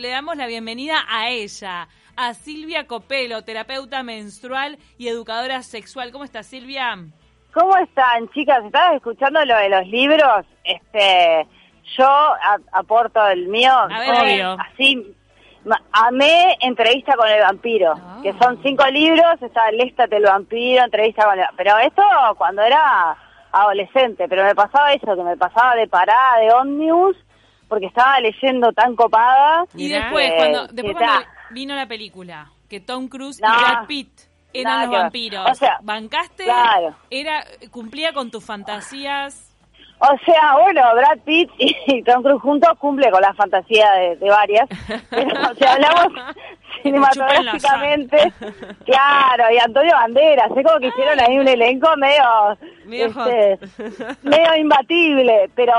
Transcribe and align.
Le 0.00 0.10
damos 0.10 0.36
la 0.36 0.46
bienvenida 0.46 0.94
a 1.08 1.28
ella, 1.28 1.88
a 2.16 2.32
Silvia 2.32 2.86
Copelo, 2.86 3.42
terapeuta 3.42 4.04
menstrual 4.04 4.78
y 4.96 5.08
educadora 5.08 5.60
sexual. 5.64 6.12
¿Cómo 6.12 6.22
estás, 6.22 6.46
Silvia? 6.46 6.96
¿Cómo 7.52 7.76
están, 7.78 8.28
chicas? 8.28 8.64
¿Estabas 8.64 8.94
escuchando 8.94 9.44
lo 9.44 9.56
de 9.56 9.68
los 9.68 9.84
libros? 9.88 10.46
Este, 10.62 11.48
yo 11.98 12.06
a- 12.06 12.60
aporto 12.74 13.26
el 13.26 13.48
mío. 13.48 13.72
A 13.72 13.98
ver, 13.98 14.10
obvio. 14.22 14.56
Así, 14.72 15.16
amé 15.90 16.56
Entrevista 16.60 17.16
con 17.16 17.26
el 17.28 17.40
vampiro, 17.40 17.94
Ah. 17.96 18.20
que 18.22 18.32
son 18.40 18.62
cinco 18.62 18.86
libros, 18.92 19.42
está 19.42 19.68
Léstate 19.72 20.18
el 20.18 20.22
vampiro, 20.22 20.84
Entrevista 20.84 21.24
con 21.24 21.40
el 21.40 21.44
Pero 21.56 21.76
esto 21.78 22.02
cuando 22.36 22.62
era 22.62 23.16
adolescente, 23.50 24.28
pero 24.28 24.44
me 24.44 24.54
pasaba 24.54 24.92
eso, 24.92 25.16
que 25.16 25.22
me 25.24 25.36
pasaba 25.36 25.74
de 25.74 25.88
parada, 25.88 26.38
de 26.40 26.52
ómnibus, 26.52 27.16
porque 27.68 27.86
estaba 27.86 28.18
leyendo 28.20 28.72
tan 28.72 28.96
copada. 28.96 29.64
Y 29.74 29.88
después, 29.88 30.30
que- 30.30 30.36
cuando, 30.36 30.66
después 30.68 30.96
cuando 30.96 31.26
vino 31.50 31.74
la 31.74 31.86
película, 31.86 32.50
que 32.68 32.80
Tom 32.80 33.08
Cruise 33.08 33.40
No. 33.40 33.48
y 33.48 33.62
Brad 33.62 33.86
Pitt 33.86 34.10
eran 34.52 34.72
Nada 34.74 34.86
los 34.86 34.94
vampiros. 35.02 35.50
O 35.50 35.54
sea, 35.54 35.78
¿Bancaste? 35.82 36.44
claro. 36.44 36.94
Era, 37.10 37.44
¿Cumplía 37.70 38.12
con 38.12 38.30
tus 38.30 38.44
fantasías? 38.44 39.44
O 40.00 40.16
sea, 40.24 40.56
bueno, 40.62 40.80
Brad 40.94 41.18
Pitt 41.24 41.50
y 41.58 42.02
Tom 42.04 42.22
Cruise 42.22 42.40
juntos 42.40 42.70
cumple 42.78 43.10
con 43.10 43.20
la 43.20 43.34
fantasía 43.34 43.90
de, 43.92 44.16
de 44.16 44.28
varias. 44.30 44.68
Pero 45.10 45.54
si 45.54 45.64
hablamos 45.64 46.06
cinematográficamente, 46.88 48.32
claro, 48.84 49.44
y 49.52 49.58
Antonio 49.58 49.92
Banderas, 49.92 50.50
es 50.56 50.66
como 50.66 50.78
que 50.80 50.88
hicieron 50.88 51.20
ahí 51.20 51.38
un 51.38 51.48
elenco 51.48 51.88
medio, 51.96 52.58
este, 52.90 53.58
medio 54.22 54.56
imbatible. 54.56 55.50
Pero 55.54 55.74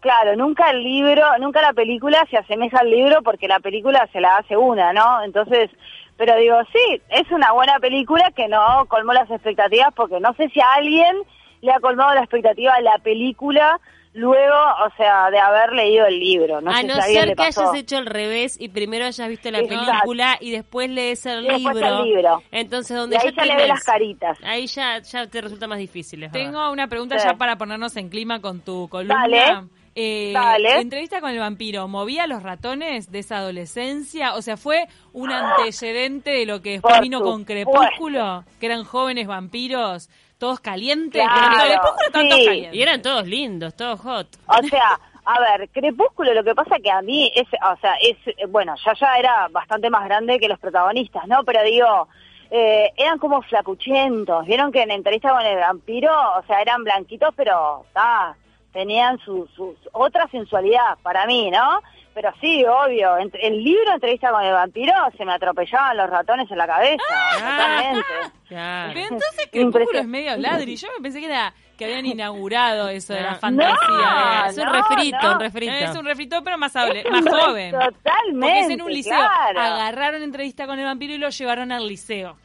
claro, 0.00 0.36
nunca 0.36 0.70
el 0.70 0.82
libro, 0.82 1.22
nunca 1.38 1.62
la 1.62 1.72
película 1.72 2.26
se 2.30 2.38
asemeja 2.38 2.78
al 2.78 2.90
libro 2.90 3.22
porque 3.22 3.48
la 3.48 3.60
película 3.60 4.08
se 4.12 4.20
la 4.20 4.36
hace 4.38 4.56
una, 4.56 4.92
¿no? 4.92 5.22
Entonces, 5.22 5.70
pero 6.16 6.36
digo, 6.36 6.56
sí, 6.72 7.02
es 7.10 7.30
una 7.30 7.52
buena 7.52 7.78
película 7.78 8.30
que 8.34 8.48
no 8.48 8.86
colmó 8.88 9.12
las 9.12 9.30
expectativas 9.30 9.92
porque 9.94 10.20
no 10.20 10.32
sé 10.34 10.48
si 10.48 10.60
a 10.60 10.74
alguien 10.74 11.16
le 11.60 11.72
ha 11.72 11.80
colmado 11.80 12.14
la 12.14 12.20
expectativa 12.20 12.74
a 12.74 12.80
la 12.80 12.98
película 13.02 13.80
luego, 14.16 14.56
o 14.86 14.90
sea, 14.96 15.30
de 15.30 15.38
haber 15.38 15.72
leído 15.72 16.06
el 16.06 16.18
libro. 16.18 16.60
No 16.60 16.70
a 16.70 16.78
sé 16.80 16.86
no 16.86 16.94
si 16.94 17.00
a 17.00 17.02
alguien 17.04 17.20
ser 17.20 17.28
le 17.28 17.34
que 17.34 17.42
pasó. 17.44 17.60
hayas 17.70 17.74
hecho 17.82 17.96
al 17.98 18.06
revés 18.06 18.56
y 18.60 18.68
primero 18.68 19.04
hayas 19.04 19.28
visto 19.28 19.50
la 19.50 19.58
Exacto. 19.60 19.84
película 19.90 20.36
y 20.40 20.50
después 20.50 20.90
lees 20.90 21.24
el 21.26 21.44
Y 21.44 21.48
después 21.48 21.74
libro. 21.76 21.98
el 22.00 22.04
libro. 22.08 22.42
Entonces, 22.50 22.90
Y 22.90 22.94
donde 22.94 23.16
ahí 23.18 23.24
ya 23.24 23.30
ya 23.36 23.44
le 23.44 23.54
ve 23.56 23.62
tenés- 23.62 23.68
las 23.68 23.84
caritas. 23.84 24.38
Ahí 24.42 24.66
ya, 24.66 24.98
ya 25.00 25.26
te 25.26 25.40
resulta 25.40 25.66
más 25.68 25.78
difícil. 25.78 26.22
es 26.24 26.32
verdad. 26.32 26.46
Tengo 26.46 26.70
una 26.72 26.88
pregunta 26.88 27.18
Sí. 27.18 27.26
ya 27.28 27.34
para 27.34 27.56
ponernos 27.56 27.96
en 27.96 28.08
clima 28.08 28.40
con 28.40 28.60
tu 28.60 28.88
columna. 28.88 29.14
Dale. 29.20 29.68
Eh, 29.98 30.32
Dale. 30.34 30.80
Entrevista 30.80 31.22
con 31.22 31.30
el 31.30 31.38
vampiro, 31.38 31.88
¿movía 31.88 32.24
a 32.24 32.26
los 32.26 32.42
ratones 32.42 33.10
de 33.10 33.20
esa 33.20 33.38
adolescencia? 33.38 34.34
O 34.34 34.42
sea, 34.42 34.58
¿fue 34.58 34.88
un 35.14 35.30
antecedente 35.32 36.30
de 36.32 36.44
lo 36.44 36.60
que 36.60 36.72
después 36.72 36.94
Por 36.96 37.02
vino 37.02 37.20
con. 37.22 37.44
Crepúsculo? 37.44 38.44
Que 38.60 38.66
eran 38.66 38.84
jóvenes 38.84 39.26
vampiros, 39.26 40.10
todos 40.38 40.60
calientes. 40.60 41.22
Claro, 41.22 41.82
sí. 41.98 42.12
calientes. 42.12 42.74
Y 42.74 42.82
eran 42.82 43.02
todos 43.02 43.26
lindos, 43.26 43.74
todos 43.74 44.00
hot. 44.00 44.28
O 44.46 44.62
sea, 44.68 44.98
a 45.24 45.40
ver, 45.40 45.68
Crepúsculo 45.70 46.32
lo 46.34 46.44
que 46.44 46.54
pasa 46.54 46.78
que 46.78 46.90
a 46.90 47.02
mí 47.02 47.32
es, 47.34 47.48
o 47.48 47.76
sea, 47.80 47.94
es, 48.00 48.16
bueno, 48.48 48.74
ya 48.84 48.92
ya 48.94 49.16
era 49.18 49.48
bastante 49.50 49.90
más 49.90 50.04
grande 50.04 50.38
que 50.38 50.48
los 50.48 50.58
protagonistas, 50.58 51.26
¿no? 51.26 51.42
Pero 51.44 51.62
digo, 51.64 52.08
eh, 52.50 52.92
eran 52.96 53.18
como 53.18 53.42
flacuchentos, 53.42 54.46
vieron 54.46 54.70
que 54.70 54.82
en 54.82 54.92
entrevista 54.92 55.30
con 55.30 55.44
el 55.44 55.58
vampiro, 55.58 56.12
o 56.38 56.42
sea, 56.46 56.62
eran 56.62 56.84
blanquitos, 56.84 57.34
pero, 57.34 57.84
ah, 57.96 58.34
tenían 58.76 59.18
su, 59.24 59.48
su 59.56 59.74
otra 59.92 60.28
sensualidad 60.28 60.98
para 61.02 61.26
mí, 61.26 61.50
¿no? 61.50 61.80
Pero 62.12 62.30
sí, 62.40 62.64
obvio, 62.64 63.16
en- 63.18 63.30
el 63.42 63.62
libro 63.64 63.92
Entrevista 63.92 64.30
con 64.30 64.42
el 64.44 64.52
vampiro 64.52 64.92
se 65.16 65.24
me 65.24 65.32
atropellaban 65.34 65.96
los 65.96 66.08
ratones 66.10 66.50
en 66.50 66.58
la 66.58 66.66
cabeza, 66.66 67.02
totalmente. 67.34 68.06
Claro. 68.48 68.92
Pero 68.94 69.06
entonces 69.06 69.48
Crepúsculo 69.50 69.98
es 70.00 70.06
medio 70.06 70.36
ladri. 70.36 70.76
Yo 70.76 70.88
me 70.96 71.02
pensé 71.02 71.20
que 71.20 71.26
era 71.26 71.52
que 71.76 71.84
habían 71.84 72.06
inaugurado 72.06 72.88
eso 72.88 73.12
de 73.12 73.20
la 73.22 73.34
fantasía. 73.34 73.74
No, 73.76 74.46
es 74.46 74.56
un 74.58 74.64
no, 74.64 74.72
refrito, 74.72 75.18
no. 75.22 75.32
un 75.34 75.40
refrito. 75.40 75.72
Es 75.72 75.96
un 75.96 76.04
refrito, 76.06 76.42
pero 76.44 76.56
más, 76.58 76.74
hable- 76.76 77.04
más 77.10 77.24
joven. 77.28 77.72
Totalmente. 77.72 78.40
Porque 78.40 78.60
es 78.60 78.70
en 78.70 78.82
un 78.82 78.92
liceo. 78.92 79.18
claro. 79.18 79.60
Agarraron 79.60 80.22
entrevista 80.22 80.66
con 80.66 80.78
el 80.78 80.84
vampiro 80.86 81.12
y 81.14 81.18
lo 81.18 81.28
llevaron 81.28 81.70
al 81.72 81.86
liceo. 81.86 82.36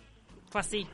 Fue 0.50 0.59
así. 0.62 0.86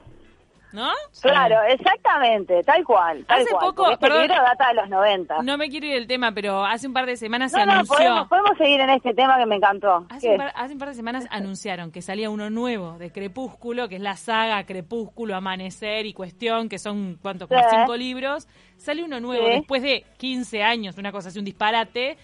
¿No? 0.74 0.92
Claro, 1.22 1.56
exactamente, 1.70 2.62
tal 2.64 2.84
cual, 2.84 3.26
tal 3.26 3.42
Hace 3.42 3.50
cual. 3.52 3.66
poco- 3.68 3.92
este 3.92 4.06
perdón. 4.06 4.22
libro 4.24 4.36
data 4.36 4.68
de 4.68 4.74
los 4.74 4.90
90. 4.90 5.42
No 5.42 5.58
me 5.58 5.70
quiero 5.70 5.86
ir 5.88 5.94
del 5.94 6.08
tema, 6.08 6.34
pero 6.34 6.66
hace 6.66 6.88
un 6.88 6.94
par 6.94 7.06
de 7.06 7.16
semanas 7.16 7.52
se 7.52 7.60
No, 7.60 7.66
no, 7.68 7.72
anunció. 7.74 7.96
podemos, 7.96 8.28
podemos 8.28 8.58
seguir 8.58 8.82
en 8.82 8.90
este 8.90 9.14
tema 9.14 9.38
que 9.38 9.46
me 9.46 9.56
encantó. 9.56 10.06
Hace 10.10 10.30
un, 10.32 10.38
par, 10.38 10.52
hace 10.56 10.74
un 10.74 10.80
par 10.80 10.90
de 10.90 10.94
semanas 10.96 11.26
anunciaron 11.32 11.92
que 11.92 12.02
salía 12.02 12.30
uno 12.30 12.50
nuevo 12.50 12.98
de 12.98 13.12
Crepúsculo, 13.12 13.88
que 13.88 13.96
es 13.96 14.02
la 14.02 14.18
saga 14.18 14.66
Crepúsculo, 14.66 15.36
Amanecer 15.36 16.06
y 16.06 16.14
Cuestión, 16.14 16.68
que 16.68 16.80
son, 16.80 17.18
¿cuánto? 17.22 17.48
Como 17.48 17.62
Sí. 17.62 17.68
cinco 17.76 17.96
libros. 17.96 18.48
Sale 18.76 19.04
uno 19.04 19.20
nuevo 19.22 19.46
Sí. 19.46 19.52
después 19.54 19.82
de 19.82 20.06
15 20.18 20.64
años, 20.64 20.98
una 20.98 21.12
cosa 21.14 21.30
así, 21.30 21.40
un 21.40 21.46
disparate. 21.46 22.18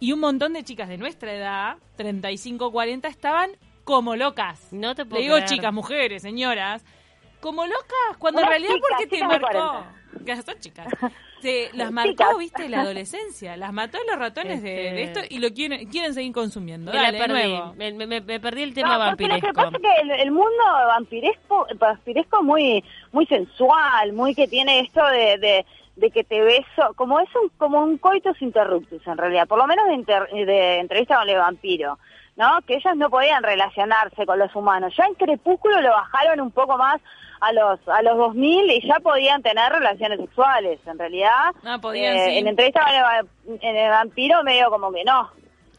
Y 0.00 0.12
un 0.12 0.18
montón 0.20 0.52
de 0.52 0.64
chicas 0.64 0.88
de 0.88 0.98
nuestra 0.98 1.32
edad, 1.32 1.76
35, 1.96 2.72
40, 2.72 3.06
estaban 3.08 3.50
como 3.84 4.16
locas. 4.16 4.72
No 4.72 4.94
te 4.96 5.04
Le 5.04 5.08
puedo 5.10 5.22
digo 5.22 5.34
creer. 5.36 5.48
chicas, 5.48 5.72
mujeres, 5.72 6.22
señoras. 6.22 6.84
Como 7.44 7.66
locas, 7.66 8.16
cuando 8.18 8.40
en 8.40 8.48
realidad, 8.48 8.72
chicas, 8.74 8.88
¿por 8.88 8.98
qué 8.98 9.06
te 9.06 9.24
marcó? 9.26 9.48
40. 9.50 10.24
Que 10.24 10.36
son 10.42 10.58
chicas. 10.60 10.86
Te, 11.42 11.68
las 11.74 11.92
marcó, 11.92 12.10
Chicas. 12.12 12.38
viste, 12.38 12.68
la 12.70 12.80
adolescencia. 12.80 13.54
Las 13.58 13.70
mató 13.74 13.98
los 14.08 14.18
ratones 14.18 14.62
de, 14.62 14.70
de 14.70 15.02
esto 15.02 15.20
Este- 15.20 15.34
y 15.34 15.40
lo 15.40 15.50
quieren, 15.52 15.86
quieren 15.90 16.14
seguir 16.14 16.32
consumiendo. 16.32 16.90
Me 16.90 16.96
Dale, 16.98 17.12
de 17.12 17.18
perdí. 17.18 17.32
nuevo. 17.50 17.74
Me, 17.74 17.92
me- 17.92 18.20
me 18.22 18.40
perdí 18.40 18.62
el 18.62 18.70
No, 18.70 18.74
tema 18.76 19.10
porque 19.10 19.24
lo 19.28 19.34
que 19.34 19.40
vampiresco. 19.42 19.52
pasa 19.62 19.76
es 19.76 19.82
que 19.82 20.00
el, 20.14 20.20
el 20.22 20.30
mundo 20.30 20.64
vampiresco, 20.88 21.66
vampiresco 21.78 22.42
muy, 22.42 22.82
muy 23.12 23.26
sensual, 23.26 24.14
muy 24.14 24.34
que 24.34 24.48
tiene 24.48 24.80
esto 24.80 25.04
de, 25.08 25.36
de, 25.38 25.66
de 25.96 26.10
que 26.10 26.24
te 26.24 26.40
beso, 26.40 26.94
como 26.96 27.20
es 27.20 27.28
un, 27.34 27.50
como 27.58 27.82
un 27.84 27.98
coitus 27.98 28.40
interruptus 28.40 29.06
en 29.06 29.18
realidad, 29.18 29.46
por 29.46 29.58
lo 29.58 29.66
menos 29.66 29.86
de, 29.88 29.94
inter- 29.94 30.28
de 30.30 30.78
entrevista 30.78 31.18
con 31.18 31.28
el 31.28 31.36
vampiro, 31.36 31.98
¿no? 32.36 32.60
Que 32.66 32.74
ellas 32.76 32.96
no 32.96 33.10
podían 33.10 33.42
relacionarse 33.42 34.26
con 34.26 34.38
los 34.38 34.54
humanos. 34.54 34.94
Ya 34.96 35.04
en 35.06 35.14
Crepúsculo 35.14 35.80
lo 35.80 35.90
bajaron 35.90 36.40
un 36.40 36.50
poco 36.50 36.76
más 36.76 37.00
a 37.40 37.52
los 37.52 37.78
a 37.88 38.00
los 38.02 38.16
2000 38.16 38.70
y 38.70 38.86
ya 38.88 39.00
podían 39.00 39.42
tener 39.42 39.70
relaciones 39.72 40.18
sexuales, 40.20 40.80
en 40.86 40.98
realidad. 40.98 41.52
Ah, 41.64 41.78
podían, 41.80 42.16
eh, 42.16 42.24
sí. 42.26 42.38
En 42.38 42.48
entrevista 42.48 42.80
con 42.84 42.94
el, 42.94 43.02
va- 43.02 43.58
en 43.60 43.76
el 43.76 43.90
vampiro 43.90 44.42
medio 44.44 44.70
como 44.70 44.90
que 44.92 45.04
no. 45.04 45.30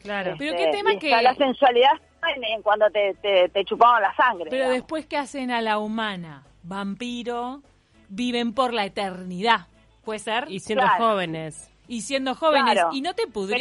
Claro. 0.02 0.34
Pero 0.38 0.52
Este, 0.52 0.64
qué 0.66 0.70
tema 0.70 0.96
que- 0.98 1.10
La 1.22 1.34
sensualidad 1.34 1.92
en, 2.36 2.44
en 2.44 2.62
cuando 2.62 2.88
te, 2.90 3.14
te, 3.14 3.48
te 3.48 3.64
chupaban 3.64 4.02
la 4.02 4.14
sangre. 4.14 4.44
Pero 4.44 4.56
digamos. 4.64 4.74
después, 4.76 5.06
¿qué 5.06 5.16
hacen 5.16 5.50
a 5.50 5.60
la 5.60 5.78
humana? 5.78 6.44
Vampiro, 6.62 7.62
viven 8.08 8.52
por 8.54 8.72
la 8.72 8.84
eternidad. 8.84 9.66
¿Puede 10.04 10.20
ser? 10.20 10.46
Y 10.48 10.60
siendo 10.60 10.84
Claro. 10.84 11.04
jóvenes. 11.04 11.70
Y 11.88 12.02
siendo 12.02 12.34
jóvenes. 12.36 12.72
Claro. 12.74 12.90
¿Y 12.92 13.00
no 13.00 13.14
te 13.14 13.26
pudrís? 13.26 13.60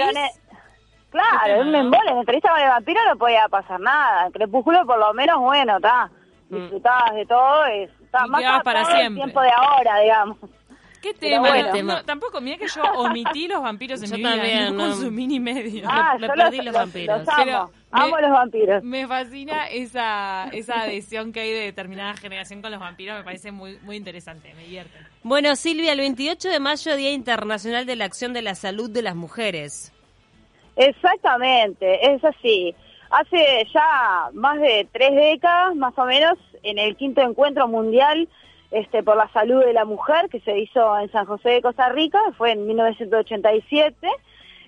Claro, 1.21 1.45
tema, 1.45 1.61
en 1.61 1.67
un 1.67 1.75
embole, 1.75 2.11
en 2.11 2.17
entrevista 2.17 2.49
con 2.49 2.59
el 2.59 2.69
vampiro 2.69 2.99
no 3.09 3.15
podía 3.17 3.47
pasar 3.49 3.79
nada. 3.79 4.25
En 4.27 4.31
Crepúsculo, 4.31 4.85
por 4.85 4.99
lo 4.99 5.13
menos, 5.13 5.39
bueno, 5.39 5.77
está. 5.77 6.09
Mm. 6.49 6.55
Disfrutabas 6.55 7.15
de 7.15 7.25
todo. 7.25 7.67
y 7.75 7.83
Está 7.83 8.25
Y 8.25 8.29
más 8.29 8.41
quedabas 8.41 8.63
para 8.63 8.85
siempre. 8.85 9.23
tiempo 9.23 9.41
de 9.41 9.49
ahora, 9.55 9.99
digamos. 9.99 10.37
¿Qué 11.01 11.13
tema? 11.13 11.39
bueno. 11.49 11.67
No, 11.67 11.71
Tema. 11.73 11.93
no, 11.97 12.03
tampoco, 12.05 12.41
mira 12.41 12.57
que 12.57 12.67
yo 12.67 12.81
omití 12.97 13.47
los 13.47 13.61
vampiros 13.61 14.01
en 14.01 14.09
Yo 14.09 14.15
mi 14.17 14.23
vida. 14.23 14.31
también, 14.31 14.63
no 14.77 14.83
no. 14.85 14.89
consumí 14.91 15.27
ni 15.27 15.39
medio. 15.39 15.85
Ah, 15.87 16.15
me 16.19 16.27
yo 16.27 16.33
perdí 16.33 16.57
los, 16.57 16.65
los 16.65 16.73
vampiros. 16.73 17.19
los 17.19 17.29
amo. 17.29 17.37
Pero 17.43 17.71
me- 17.91 18.01
amo 18.01 18.17
los 18.21 18.31
vampiros. 18.31 18.83
Me 18.83 19.07
fascina 19.07 19.67
esa, 19.67 20.47
esa 20.51 20.81
adhesión 20.81 21.31
que 21.31 21.41
hay 21.41 21.51
de 21.51 21.59
determinada 21.59 22.15
generación 22.15 22.61
con 22.63 22.71
los 22.71 22.79
vampiros. 22.79 23.17
Me 23.19 23.23
parece 23.23 23.51
muy, 23.51 23.77
muy 23.83 23.97
interesante. 23.97 24.51
Me 24.55 24.63
divierte. 24.63 24.97
Bueno, 25.21 25.55
Silvia, 25.55 25.91
el 25.91 25.99
28 25.99 26.49
de 26.49 26.59
mayo, 26.59 26.95
Día 26.95 27.11
Internacional 27.11 27.85
de 27.85 27.95
la 27.95 28.05
Acción 28.05 28.33
de 28.33 28.41
la 28.41 28.55
Salud 28.55 28.89
de 28.89 29.01
las 29.03 29.15
Mujeres. 29.15 29.91
Exactamente, 30.75 32.13
es 32.13 32.23
así. 32.23 32.75
Hace 33.09 33.67
ya 33.73 34.29
más 34.33 34.59
de 34.59 34.87
tres 34.91 35.15
décadas, 35.15 35.75
más 35.75 35.97
o 35.97 36.05
menos, 36.05 36.37
en 36.63 36.79
el 36.79 36.95
quinto 36.95 37.21
encuentro 37.21 37.67
mundial 37.67 38.27
este, 38.71 39.03
por 39.03 39.15
la 39.15 39.31
salud 39.31 39.63
de 39.63 39.73
la 39.73 39.85
mujer 39.85 40.27
que 40.29 40.41
se 40.41 40.57
hizo 40.57 40.99
en 40.99 41.11
San 41.11 41.25
José 41.25 41.49
de 41.49 41.61
Costa 41.61 41.89
Rica, 41.89 42.19
fue 42.37 42.51
en 42.51 42.67
1987, 42.67 44.07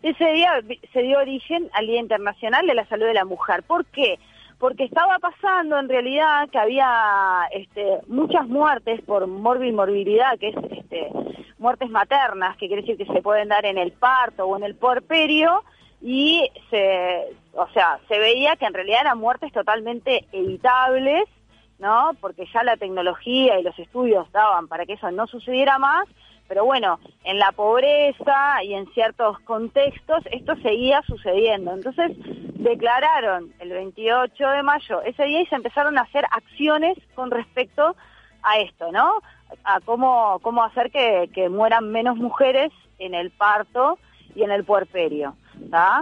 ese 0.04 0.26
día 0.32 0.62
se 0.94 1.02
dio 1.02 1.18
origen 1.20 1.70
al 1.74 1.88
Día 1.88 2.00
Internacional 2.00 2.66
de 2.68 2.76
la 2.76 2.88
Salud 2.88 3.08
de 3.08 3.14
la 3.16 3.26
Mujer. 3.26 3.64
¿Por 3.64 3.86
qué? 3.88 4.20
Porque 4.60 4.86
estaba 4.86 5.18
pasando 5.20 5.78
en 5.78 5.90
realidad 5.90 6.48
que 6.50 6.60
había 6.60 7.48
este, 7.52 8.00
muchas 8.08 8.48
muertes 8.48 9.02
por 9.02 9.28
morbilidad, 9.28 10.38
que 10.40 10.50
es 10.50 10.56
este, 10.72 11.12
muertes 11.58 11.90
maternas, 11.90 12.56
que 12.58 12.68
quiere 12.68 12.84
decir 12.84 12.98
que 12.98 13.12
se 13.12 13.22
pueden 13.22 13.50
dar 13.50 13.66
en 13.66 13.78
el 13.78 13.92
parto 13.92 14.46
o 14.46 14.56
en 14.56 14.64
el 14.64 14.76
porperio, 14.76 15.64
y 16.02 16.50
se, 16.70 17.36
o 17.54 17.68
sea, 17.70 18.00
se 18.08 18.20
veía 18.20 18.56
que 18.56 18.66
en 18.66 18.74
realidad 18.74 19.02
eran 19.02 19.18
muertes 19.18 19.52
totalmente 19.52 20.26
evitables, 20.32 21.26
¿no? 21.80 22.12
Porque 22.22 22.46
ya 22.54 22.64
la 22.64 22.78
tecnología 22.78 23.60
y 23.60 23.64
los 23.64 23.78
estudios 23.80 24.32
daban 24.32 24.68
para 24.68 24.86
que 24.86 24.94
eso 24.94 25.12
no 25.12 25.28
sucediera 25.28 25.78
más, 25.78 26.08
pero 26.48 26.66
bueno, 26.66 27.00
en 27.24 27.40
la 27.40 27.52
pobreza 27.52 28.64
y 28.64 28.74
en 28.74 28.88
ciertos 28.94 29.40
contextos 29.40 30.24
esto 30.32 30.56
seguía 30.58 31.02
sucediendo. 31.04 31.74
Entonces, 31.74 32.12
declararon 32.16 33.54
el 33.60 33.70
28 33.70 34.50
de 34.50 34.64
mayo 34.64 35.02
ese 35.02 35.24
día 35.26 35.42
y 35.42 35.46
se 35.48 35.56
empezaron 35.56 35.98
a 35.98 36.02
hacer 36.02 36.26
acciones 36.32 36.98
con 37.16 37.32
respecto 37.32 37.96
a 38.44 38.60
esto, 38.60 38.92
¿no? 38.92 39.20
A 39.64 39.80
cómo, 39.82 40.40
cómo 40.42 40.64
hacer 40.64 40.90
que, 40.92 41.30
que 41.34 41.50
mueran 41.50 41.92
menos 41.92 42.16
mujeres 42.18 42.72
en 42.98 43.14
el 43.14 43.32
parto 43.32 44.00
y 44.36 44.44
en 44.44 44.52
el 44.52 44.64
puerperio, 44.64 45.36
¿está? 45.64 46.02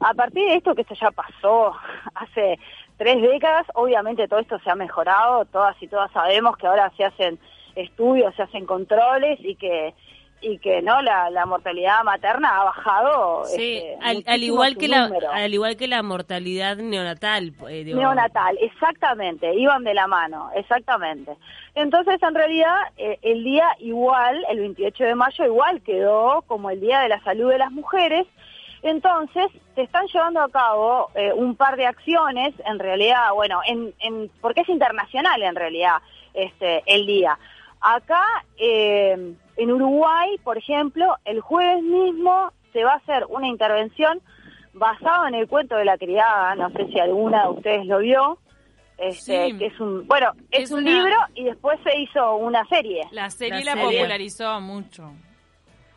A 0.00 0.14
partir 0.14 0.44
de 0.44 0.56
esto, 0.56 0.74
que 0.74 0.82
esto 0.82 0.94
ya 0.94 1.10
pasó 1.10 1.74
hace 2.14 2.58
tres 2.96 3.20
décadas, 3.22 3.66
obviamente 3.74 4.28
todo 4.28 4.40
esto 4.40 4.58
se 4.60 4.70
ha 4.70 4.74
mejorado, 4.74 5.44
todas 5.46 5.80
y 5.82 5.88
todas 5.88 6.10
sabemos 6.12 6.56
que 6.56 6.66
ahora 6.66 6.92
se 6.96 7.04
hacen 7.04 7.38
estudios, 7.74 8.34
se 8.36 8.42
hacen 8.42 8.66
controles 8.66 9.38
y 9.40 9.56
que 9.56 9.94
y 10.44 10.58
que 10.58 10.82
no 10.82 11.00
la, 11.00 11.30
la 11.30 11.46
mortalidad 11.46 12.04
materna 12.04 12.60
ha 12.60 12.64
bajado 12.64 13.44
sí, 13.46 13.78
este, 13.78 14.24
al, 14.26 14.42
igual 14.42 14.76
que 14.76 14.88
la 14.88 15.08
número. 15.08 15.30
al 15.32 15.54
igual 15.54 15.76
que 15.76 15.88
la 15.88 16.02
mortalidad 16.02 16.76
neonatal 16.76 17.54
eh, 17.68 17.84
digo. 17.84 17.98
Neonatal, 17.98 18.58
exactamente, 18.60 19.54
iban 19.54 19.84
de 19.84 19.94
la 19.94 20.06
mano, 20.06 20.50
exactamente. 20.54 21.32
Entonces, 21.74 22.22
en 22.22 22.34
realidad, 22.34 22.76
eh, 22.96 23.18
el 23.22 23.42
día 23.42 23.68
igual, 23.78 24.44
el 24.50 24.60
28 24.60 25.04
de 25.04 25.14
mayo, 25.14 25.44
igual 25.44 25.80
quedó 25.82 26.42
como 26.42 26.70
el 26.70 26.80
Día 26.80 27.00
de 27.00 27.08
la 27.08 27.22
Salud 27.24 27.50
de 27.50 27.58
las 27.58 27.72
Mujeres. 27.72 28.26
Entonces, 28.84 29.46
se 29.74 29.80
están 29.82 30.06
llevando 30.12 30.40
a 30.42 30.48
cabo 30.50 31.08
eh, 31.14 31.32
un 31.32 31.56
par 31.56 31.76
de 31.76 31.86
acciones, 31.86 32.54
en 32.66 32.78
realidad, 32.78 33.32
bueno, 33.34 33.60
en, 33.66 33.94
en, 33.98 34.30
porque 34.42 34.60
es 34.60 34.68
internacional 34.68 35.42
en 35.42 35.54
realidad 35.56 35.96
este, 36.34 36.82
el 36.86 37.06
día. 37.06 37.38
Acá, 37.80 38.22
eh, 38.58 39.34
en 39.56 39.72
Uruguay, 39.72 40.36
por 40.44 40.58
ejemplo, 40.58 41.16
el 41.24 41.40
jueves 41.40 41.82
mismo 41.82 42.52
se 42.74 42.84
va 42.84 42.92
a 42.92 42.96
hacer 42.96 43.24
una 43.30 43.48
intervención 43.48 44.20
basado 44.74 45.28
en 45.28 45.34
el 45.34 45.48
cuento 45.48 45.76
de 45.76 45.86
la 45.86 45.96
criada, 45.96 46.54
no 46.54 46.68
sé 46.70 46.86
si 46.88 47.00
alguna 47.00 47.44
de 47.44 47.48
ustedes 47.50 47.86
lo 47.86 47.98
vio, 48.00 48.38
este, 48.98 49.46
Sí. 49.50 49.58
que 49.58 49.66
es 49.66 49.80
un, 49.80 50.06
bueno, 50.06 50.32
es, 50.50 50.64
Es 50.64 50.72
un 50.72 50.80
una- 50.80 50.90
libro 50.90 51.16
y 51.34 51.44
después 51.44 51.78
se 51.84 51.98
hizo 52.00 52.36
una 52.36 52.66
serie. 52.66 53.00
La 53.12 53.30
serie 53.30 53.64
la, 53.64 53.74
La 53.76 53.80
serie. 53.82 53.98
popularizó 54.00 54.60
mucho. 54.60 55.10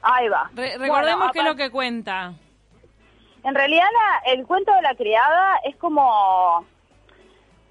Ahí 0.01 0.29
va. 0.29 0.49
Re- 0.53 0.77
Bueno, 0.77 0.93
recordemos 0.95 1.31
qué 1.33 1.39
es 1.39 1.45
lo 1.45 1.55
que 1.55 1.69
cuenta. 1.69 2.33
En 3.43 3.55
realidad 3.55 3.85
la- 3.93 4.31
el 4.33 4.45
cuento 4.45 4.73
de 4.73 4.81
la 4.81 4.95
criada 4.95 5.57
es 5.63 5.75
como, 5.77 6.65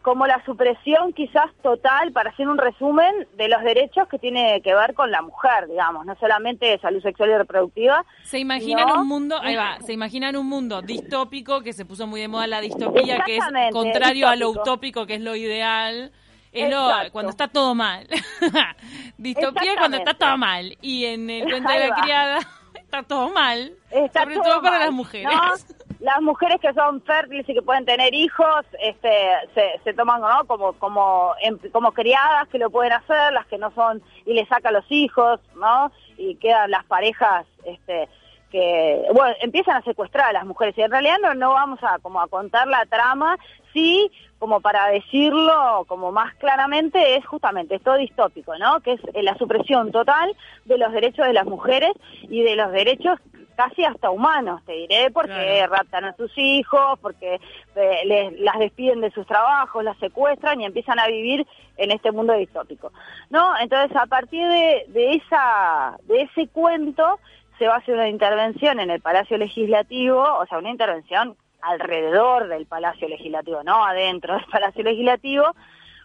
como 0.03 0.27
la 0.27 0.43
supresión 0.45 1.13
quizás 1.13 1.47
total, 1.63 2.13
para 2.13 2.31
hacer 2.31 2.49
un 2.49 2.59
resumen, 2.59 3.13
de 3.37 3.49
los 3.49 3.63
derechos 3.63 4.07
que 4.09 4.19
tiene 4.19 4.61
que 4.63 4.73
ver 4.75 4.95
con 4.95 5.11
la 5.11 5.21
mujer, 5.21 5.67
digamos, 5.69 6.07
no 6.07 6.15
solamente 6.17 6.67
de 6.67 6.79
salud 6.79 7.03
sexual 7.03 7.31
y 7.31 7.37
reproductiva. 7.37 8.05
Se 8.23 8.39
imaginan 8.39 8.91
un 8.93 9.09
mundo, 9.09 9.37
ahí 9.43 9.57
va, 9.57 9.79
se 9.81 9.93
imaginan 9.93 10.37
un 10.37 10.47
mundo 10.47 10.81
distópico 10.81 11.61
que 11.63 11.73
se 11.73 11.85
puso 11.85 12.07
muy 12.07 12.21
de 12.21 12.29
moda 12.29 12.47
la 12.47 12.61
distopía, 12.61 13.23
que 13.27 13.39
es 13.39 13.45
contrario 13.73 14.29
a 14.29 14.37
lo 14.37 14.51
utópico, 14.51 15.07
que 15.07 15.17
es 15.17 15.21
lo 15.21 15.35
ideal. 15.37 16.13
Es 16.53 16.71
lo, 16.71 16.89
cuando 17.13 17.31
está 17.31 17.49
todo 17.49 17.75
mal. 17.75 18.07
distopía 19.19 19.73
es 19.73 19.79
cuando 19.79 19.99
está 19.99 20.15
todo 20.15 20.39
mal. 20.39 20.77
Y 20.81 21.05
en 21.05 21.29
el 21.29 21.45
cuento 21.45 21.71
de 21.71 21.89
la 21.89 21.95
criada 21.97 22.39
está 22.87 23.03
todo 23.03 23.29
mal. 23.31 23.73
Está 23.91 24.23
sobre 24.23 24.35
todo 24.37 24.45
todo 24.45 24.63
para 24.63 24.79
mal, 24.79 24.87
las 24.87 24.93
mujeres. 24.93 25.29
¿no? 25.29 25.77
Las 26.01 26.21
mujeres 26.21 26.61
que 26.61 26.73
son 26.73 27.03
fértiles 27.03 27.49
y 27.49 27.55
que 27.55 27.63
pueden 27.63 27.85
tener 27.85 28.15
hijos, 28.15 28.65
este, 28.81 29.11
se, 29.55 29.81
se 29.83 29.95
toman 29.95 30.21
¿no? 30.21 30.47
como 30.47 30.73
como 30.75 31.35
em- 31.41 31.59
como 31.73 31.93
criadas 31.93 32.49
que 32.49 32.59
lo 32.59 32.71
pueden 32.71 32.93
hacer, 32.93 33.33
las 33.33 33.47
que 33.47 33.59
no 33.59 33.71
son 33.73 34.03
y 34.25 34.35
le 34.35 34.47
sacan 34.47 34.75
los 34.75 34.85
hijos, 34.91 35.41
¿no? 35.57 35.91
Y 36.17 36.37
quedan 36.37 36.71
las 36.71 36.85
parejas, 36.85 37.47
este, 37.65 38.09
que 38.51 39.03
bueno 39.13 39.35
empiezan 39.41 39.77
a 39.77 39.83
secuestrar 39.83 40.29
a 40.31 40.33
las 40.33 40.45
mujeres 40.47 40.77
y 40.79 40.83
en 40.83 40.91
realidad 40.91 41.17
no, 41.23 41.35
no 41.35 41.53
vamos 41.53 41.79
a 41.83 41.99
como 41.99 42.21
a 42.21 42.29
contar 42.29 42.67
la 42.69 42.85
trama, 42.87 43.37
sí 43.73 44.11
como 44.39 44.61
para 44.61 44.89
decirlo 44.89 45.85
como 45.89 46.13
más 46.13 46.35
claramente 46.37 47.17
es 47.17 47.25
justamente 47.27 47.75
esto 47.77 47.95
distópico, 47.97 48.57
¿no? 48.59 48.81
Que 48.81 48.93
es 48.93 49.01
eh, 49.15 49.23
la 49.23 49.37
supresión 49.39 49.91
total 49.93 50.35
de 50.67 50.79
los 50.79 50.93
derechos 50.93 51.27
de 51.27 51.33
las 51.33 51.47
mujeres 51.47 51.93
y 52.23 52.43
de 52.43 52.55
los 52.57 52.71
derechos 52.73 53.19
casi 53.57 53.85
hasta 53.87 54.11
humanos, 54.11 54.61
te 54.67 54.73
diré, 54.73 55.11
porque 55.11 55.33
Claro. 55.33 55.73
raptan 55.73 56.05
a 56.05 56.15
sus 56.17 56.31
hijos, 56.37 56.99
porque 57.01 57.41
eh, 57.75 58.01
les- 58.05 58.39
las 58.41 58.59
despiden 58.59 59.01
de 59.01 59.11
sus 59.13 59.27
trabajos, 59.27 59.83
las 59.83 59.97
secuestran 59.97 60.61
y 60.61 60.67
empiezan 60.67 60.99
a 60.99 61.07
vivir 61.07 61.47
en 61.79 61.91
este 61.91 62.13
mundo 62.13 62.35
distópico, 62.35 62.93
¿no? 63.31 63.57
Entonces, 63.59 63.97
a 63.97 64.05
partir 64.05 64.47
de, 64.47 64.85
de 64.89 65.15
esa 65.15 65.97
de 66.03 66.21
ese 66.23 66.49
cuento 66.49 67.19
se 67.59 67.67
va 67.67 67.75
a 67.75 67.79
hacer 67.79 67.95
una 67.95 68.09
intervención 68.09 68.81
en 68.81 68.91
el 68.91 69.01
Palacio 69.01 69.39
Legislativo, 69.39 70.23
o 70.23 70.47
sea, 70.47 70.59
una 70.59 70.71
intervención 70.71 71.37
alrededor 71.61 72.49
del 72.49 72.67
Palacio 72.67 73.09
Legislativo, 73.09 73.63
no 73.63 73.85
adentro 73.85 74.35
del 74.35 74.45
Palacio 74.51 74.83
Legislativo, 74.83 75.45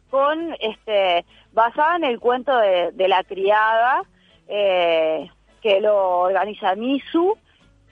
con 0.10 0.56
este 0.60 1.26
basada 1.54 1.96
en 1.98 2.04
el 2.04 2.20
cuento 2.20 2.58
de, 2.58 2.92
de 2.92 3.08
la 3.08 3.24
criada 3.24 4.04
eh, 4.48 5.30
que 5.62 5.80
lo 5.80 6.20
organiza 6.22 6.76
MISU 6.76 7.38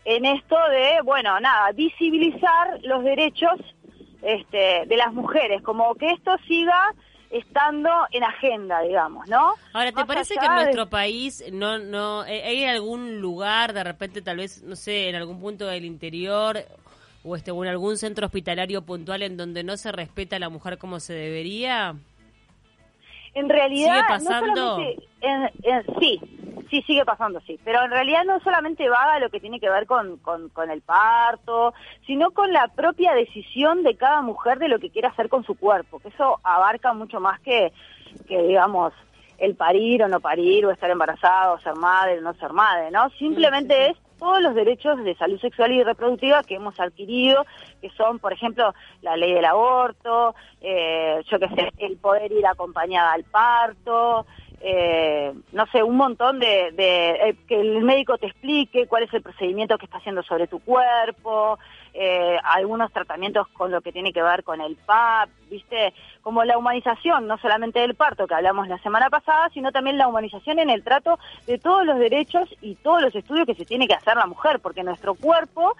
en 0.05 0.25
esto 0.25 0.57
de, 0.69 1.01
bueno, 1.03 1.39
nada, 1.39 1.71
visibilizar 1.71 2.79
los 2.83 3.03
derechos 3.03 3.59
este, 4.21 4.85
de 4.85 4.97
las 4.97 5.13
mujeres, 5.13 5.61
como 5.61 5.93
que 5.95 6.11
esto 6.11 6.35
siga 6.47 6.93
estando 7.29 7.89
en 8.11 8.23
agenda, 8.23 8.81
digamos, 8.81 9.27
¿no? 9.27 9.53
Ahora, 9.73 9.89
¿te 9.91 9.95
Más 9.95 10.05
parece 10.07 10.35
que 10.35 10.45
en 10.45 10.51
de- 10.55 10.61
nuestro 10.63 10.89
país 10.89 11.43
no, 11.51 11.77
no, 11.77 12.25
eh, 12.25 12.43
hay 12.43 12.65
algún 12.65 13.19
lugar, 13.21 13.73
de 13.73 13.83
repente, 13.83 14.21
tal 14.21 14.37
vez, 14.37 14.63
no 14.63 14.75
sé, 14.75 15.09
en 15.09 15.15
algún 15.15 15.39
punto 15.39 15.67
del 15.67 15.85
interior 15.85 16.57
o 17.23 17.35
este, 17.35 17.51
o 17.51 17.63
en 17.63 17.69
algún 17.69 17.97
centro 17.97 18.25
hospitalario 18.25 18.81
puntual 18.81 19.21
en 19.21 19.37
donde 19.37 19.63
no 19.63 19.77
se 19.77 19.91
respeta 19.91 20.37
a 20.37 20.39
la 20.39 20.49
mujer 20.49 20.77
como 20.77 20.99
se 20.99 21.13
debería? 21.13 21.93
En 23.35 23.47
realidad, 23.47 23.89
¿Sigue 23.89 24.01
no 24.01 24.07
pasando? 24.07 24.55
solamente- 24.75 25.07
en- 25.21 25.49
en- 25.63 25.99
sí, 25.99 26.21
sí 26.69 26.81
sigue 26.83 27.05
pasando, 27.05 27.39
sí. 27.41 27.59
Pero 27.63 27.83
en 27.83 27.91
realidad 27.91 28.23
no 28.25 28.39
solamente 28.39 28.89
va 28.89 29.13
a 29.13 29.19
lo 29.19 29.29
que 29.29 29.39
tiene 29.39 29.59
que 29.59 29.69
ver 29.69 29.85
con, 29.85 30.17
con, 30.17 30.49
con 30.49 30.69
el 30.71 30.81
parto, 30.81 31.73
sino 32.05 32.31
con 32.31 32.51
la 32.51 32.67
propia 32.67 33.13
decisión 33.13 33.83
de 33.83 33.95
cada 33.95 34.21
mujer 34.21 34.59
de 34.59 34.67
lo 34.67 34.79
que 34.79 34.89
quiere 34.89 35.07
hacer 35.07 35.29
con 35.29 35.43
su 35.43 35.55
cuerpo, 35.55 35.99
que 35.99 36.09
eso 36.09 36.39
abarca 36.43 36.93
mucho 36.93 37.19
más 37.19 37.39
que, 37.41 37.71
que 38.27 38.41
digamos, 38.43 38.93
el 39.37 39.55
parir 39.55 40.03
o 40.03 40.07
no 40.07 40.19
parir, 40.19 40.65
o 40.65 40.71
estar 40.71 40.89
embarazada, 40.89 41.53
o 41.53 41.59
ser 41.59 41.75
madre 41.75 42.19
o 42.19 42.21
no 42.21 42.33
ser 42.35 42.53
madre, 42.53 42.91
¿no? 42.91 43.09
Simplemente 43.11 43.91
es 43.91 43.97
todos 44.19 44.41
los 44.41 44.53
derechos 44.53 45.01
de 45.03 45.15
salud 45.15 45.39
sexual 45.39 45.71
y 45.71 45.81
reproductiva 45.81 46.43
que 46.43 46.55
hemos 46.55 46.77
adquirido, 46.79 47.45
que 47.81 47.89
son, 47.91 48.19
por 48.19 48.33
ejemplo, 48.33 48.73
la 49.01 49.15
ley 49.15 49.33
del 49.33 49.45
aborto, 49.45 50.35
eh, 50.61 51.21
yo 51.29 51.39
qué 51.39 51.47
sé, 51.47 51.71
el 51.77 51.97
poder 51.97 52.31
ir 52.31 52.45
acompañada 52.45 53.13
al 53.13 53.23
parto, 53.23 54.25
eh, 54.61 55.33
no 55.53 55.65
sé, 55.67 55.83
un 55.83 55.95
montón 55.95 56.39
de, 56.39 56.71
de 56.73 57.11
eh, 57.11 57.35
que 57.47 57.59
el 57.59 57.81
médico 57.83 58.17
te 58.17 58.27
explique 58.27 58.87
cuál 58.87 59.03
es 59.03 59.13
el 59.13 59.21
procedimiento 59.21 59.77
que 59.77 59.85
está 59.85 59.97
haciendo 59.97 60.21
sobre 60.23 60.47
tu 60.47 60.59
cuerpo, 60.59 61.57
eh, 61.93 62.37
algunos 62.43 62.91
tratamientos 62.91 63.47
con 63.49 63.71
lo 63.71 63.81
que 63.81 63.91
tiene 63.91 64.11
que 64.11 64.21
ver 64.21 64.43
con 64.43 64.59
el 64.61 64.75
PAP, 64.75 65.29
viste, 65.49 65.93
como 66.21 66.43
la 66.43 66.57
humanización, 66.57 67.25
no 67.25 67.37
solamente 67.37 67.79
del 67.79 67.95
parto 67.95 68.27
que 68.27 68.35
hablamos 68.35 68.67
la 68.67 68.77
semana 68.79 69.09
pasada, 69.09 69.49
sino 69.53 69.71
también 69.71 69.97
la 69.97 70.07
humanización 70.07 70.59
en 70.59 70.69
el 70.69 70.83
trato 70.83 71.17
de 71.47 71.57
todos 71.57 71.85
los 71.85 71.97
derechos 71.97 72.49
y 72.61 72.75
todos 72.75 73.01
los 73.01 73.15
estudios 73.15 73.45
que 73.45 73.55
se 73.55 73.65
tiene 73.65 73.87
que 73.87 73.95
hacer 73.95 74.17
la 74.17 74.27
mujer, 74.27 74.59
porque 74.59 74.83
nuestro 74.83 75.15
cuerpo 75.15 75.75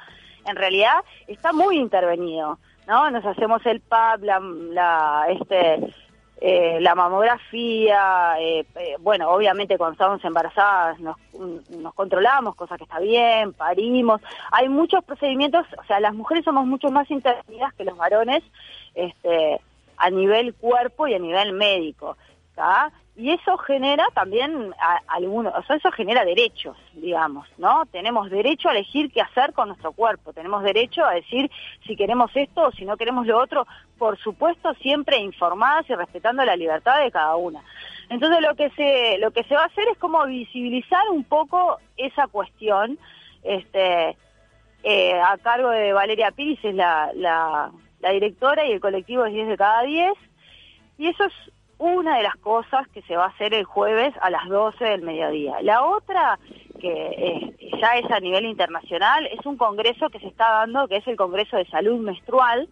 en 0.46 0.56
realidad 0.56 1.04
está 1.28 1.52
muy 1.52 1.78
intervenido, 1.78 2.58
¿no? 2.88 3.12
Nos 3.12 3.26
hacemos 3.26 3.64
el 3.66 3.82
PAP, 3.82 4.24
la, 4.24 4.40
la 4.40 5.26
este 5.30 5.94
eh, 6.42 6.78
la 6.80 6.96
mamografía, 6.96 8.36
eh, 8.40 8.66
eh, 8.76 8.96
bueno, 9.00 9.30
obviamente 9.30 9.78
cuando 9.78 9.94
estamos 9.94 10.24
embarazadas 10.24 10.98
nos, 11.00 11.18
nos 11.70 11.94
controlamos, 11.94 12.56
cosa 12.56 12.78
que 12.78 12.86
está 12.86 13.00
bien, 13.00 13.52
parimos. 13.52 14.22
Hay 14.52 14.70
muchos 14.70 15.04
procedimientos, 15.04 15.66
o 15.78 15.84
sea, 15.84 16.00
las 16.00 16.14
mujeres 16.14 16.46
somos 16.46 16.66
mucho 16.66 16.92
más 16.92 17.12
intervenidas 17.12 17.74
que 17.74 17.84
los 17.84 17.98
varones 17.98 18.42
este, 18.96 19.60
a 19.98 20.10
nivel 20.10 20.54
cuerpo 20.54 21.08
y 21.08 21.14
a 21.14 21.20
nivel 21.20 21.52
médico. 21.52 22.16
Y 23.16 23.32
eso 23.32 23.58
genera 23.58 24.08
también 24.14 24.74
algunos, 25.08 25.54
o 25.54 25.62
sea, 25.64 25.76
eso 25.76 25.92
genera 25.92 26.24
derechos, 26.24 26.78
digamos, 26.94 27.48
¿no? 27.58 27.86
Tenemos 27.92 28.30
derecho 28.30 28.70
a 28.70 28.72
elegir 28.72 29.12
qué 29.12 29.22
hacer 29.22 29.52
con 29.52 29.68
nuestro 29.68 29.92
cuerpo, 29.92 30.32
tenemos 30.32 30.64
derecho 30.64 31.04
a 31.04 31.16
decir 31.16 31.52
si 31.86 31.98
queremos 31.98 32.32
esto 32.34 32.68
o 32.68 32.72
si 32.72 32.86
no 32.86 32.96
queremos 32.96 33.28
lo 33.28 33.38
otro, 33.38 33.68
por 33.98 34.18
supuesto 34.20 34.74
siempre 34.76 35.18
informadas 35.18 35.90
y 35.90 35.96
respetando 35.96 36.46
la 36.46 36.56
libertad 36.56 37.02
de 37.02 37.12
cada 37.12 37.36
una. 37.36 37.62
Entonces 38.08 38.40
lo 38.42 38.56
que 38.56 38.70
se 38.72 39.18
lo 39.18 39.32
que 39.32 39.44
se 39.44 39.54
va 39.54 39.64
a 39.64 39.68
hacer 39.68 39.86
es 39.92 39.98
como 39.98 40.26
visibilizar 40.26 41.10
un 41.10 41.26
poco 41.26 41.78
esa 41.98 42.28
cuestión, 42.28 42.98
este, 43.44 44.16
eh, 44.84 45.20
a 45.20 45.38
cargo 45.40 45.72
de 45.72 45.92
Valeria 45.92 46.32
Piris, 46.32 46.64
es 46.64 46.74
la, 46.74 47.12
la, 47.16 47.70
la 48.00 48.10
directora 48.12 48.66
y 48.66 48.72
el 48.72 48.80
colectivo 48.80 49.26
es 49.26 49.34
10 49.34 49.50
de 49.50 49.58
cada 49.58 49.82
10. 49.82 50.14
Y 50.98 51.08
eso 51.08 51.26
es 51.26 51.34
una 51.80 52.18
de 52.18 52.24
las 52.24 52.36
cosas 52.38 52.88
que 52.90 53.02
se 53.04 53.16
va 53.16 53.26
a 53.26 53.30
hacer 53.30 53.54
el 53.54 53.64
jueves 53.64 54.14
a 54.22 54.30
las 54.30 54.48
12 54.48 54.84
del 54.84 55.02
mediodía. 55.02 55.56
La 55.62 55.84
otra 55.84 56.38
que 56.80 56.88
eh, 56.88 57.72
ya 57.82 57.98
es 57.98 58.10
a 58.12 58.20
nivel 58.20 58.46
internacional, 58.46 59.26
es 59.28 59.46
un 59.46 59.58
congreso 59.58 60.10
que 60.10 60.20
se 60.20 60.28
está 60.28 60.50
dando, 60.52 60.88
que 60.88 60.98
es 60.98 61.08
el 61.08 61.16
Congreso 61.16 61.58
de 61.58 61.66
Salud 61.66 62.00
Menstrual, 62.00 62.70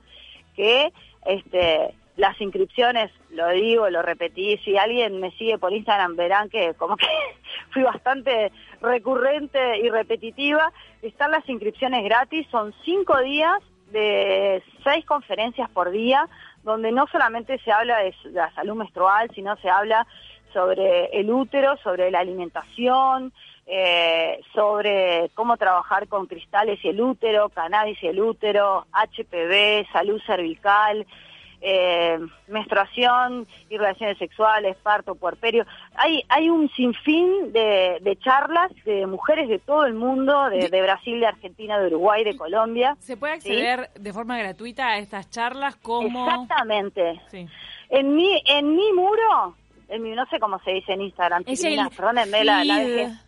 que 0.55 0.91
este, 1.25 1.93
las 2.15 2.39
inscripciones, 2.41 3.11
lo 3.29 3.47
digo, 3.49 3.89
lo 3.89 4.01
repetí, 4.01 4.57
si 4.65 4.77
alguien 4.77 5.19
me 5.19 5.31
sigue 5.31 5.57
por 5.57 5.73
Instagram 5.73 6.15
verán 6.15 6.49
que 6.49 6.73
como 6.73 6.97
que 6.97 7.07
fui 7.71 7.83
bastante 7.83 8.51
recurrente 8.81 9.79
y 9.79 9.89
repetitiva, 9.89 10.71
están 11.01 11.31
las 11.31 11.47
inscripciones 11.47 12.03
gratis, 12.03 12.47
son 12.49 12.73
cinco 12.83 13.19
días 13.21 13.61
de 13.91 14.61
seis 14.83 15.05
conferencias 15.05 15.69
por 15.69 15.91
día, 15.91 16.27
donde 16.67 16.91
no 16.91 17.07
solamente 17.07 17.57
se 17.59 17.71
habla 17.71 17.99
de 17.99 18.13
la 18.33 18.53
salud 18.53 18.75
menstrual, 18.75 19.31
sino 19.33 19.55
se 19.57 19.69
habla 19.69 20.05
sobre 20.51 21.05
el 21.17 21.31
útero, 21.31 21.77
sobre 21.77 22.11
la 22.11 22.19
alimentación, 22.19 23.31
eh, 23.65 24.41
sobre 24.53 25.31
cómo 25.33 25.55
trabajar 25.55 26.09
con 26.09 26.27
cristales 26.27 26.83
y 26.83 26.89
el 26.89 26.99
útero, 26.99 27.49
cannabis 27.49 28.01
y 28.03 28.07
el 28.07 28.19
útero, 28.19 28.85
HPV, 28.91 29.87
salud 29.93 30.21
cervical, 30.25 31.07
eh, 31.69 32.17
menstruación 32.47 33.45
y 33.69 33.77
relaciones 33.77 34.17
sexuales, 34.17 34.77
parto, 34.77 35.15
puerperio. 35.15 35.65
Hay, 35.95 36.23
hay 36.29 36.49
un 36.49 36.69
sinfín 36.69 37.51
de, 37.51 37.97
de 38.01 38.17
charlas 38.19 38.71
de 38.85 39.05
mujeres 39.05 39.49
de 39.49 39.59
todo 39.59 39.85
el 39.85 39.93
mundo, 39.93 40.49
de, 40.49 40.69
de, 40.69 40.81
Brasil, 40.81 41.19
de 41.19 41.27
Argentina, 41.27 41.77
de 41.77 41.87
Uruguay, 41.87 42.23
de 42.23 42.37
Colombia. 42.37 42.95
¿Se 42.99 43.17
puede 43.17 43.33
acceder 43.33 43.89
de 43.99 44.13
forma 44.13 44.37
gratuita 44.37 44.87
a 44.87 44.97
estas 44.97 45.29
charlas 45.29 45.75
como...? 45.75 46.25
Exactamente. 46.25 47.19
Sí. 47.29 47.45
En 47.89 48.15
mi, 48.15 48.41
en 48.45 48.73
mi 48.73 48.93
muro, 48.93 49.55
en 49.89 50.03
mi, 50.03 50.11
no 50.11 50.25
sé 50.27 50.39
cómo 50.39 50.59
se 50.59 50.71
dice 50.71 50.93
en 50.93 51.01
Instagram, 51.01 51.43
es 51.47 51.63
el 51.65 51.79
perdónenme 51.95 52.45
la, 52.45 52.63
la 52.63 53.21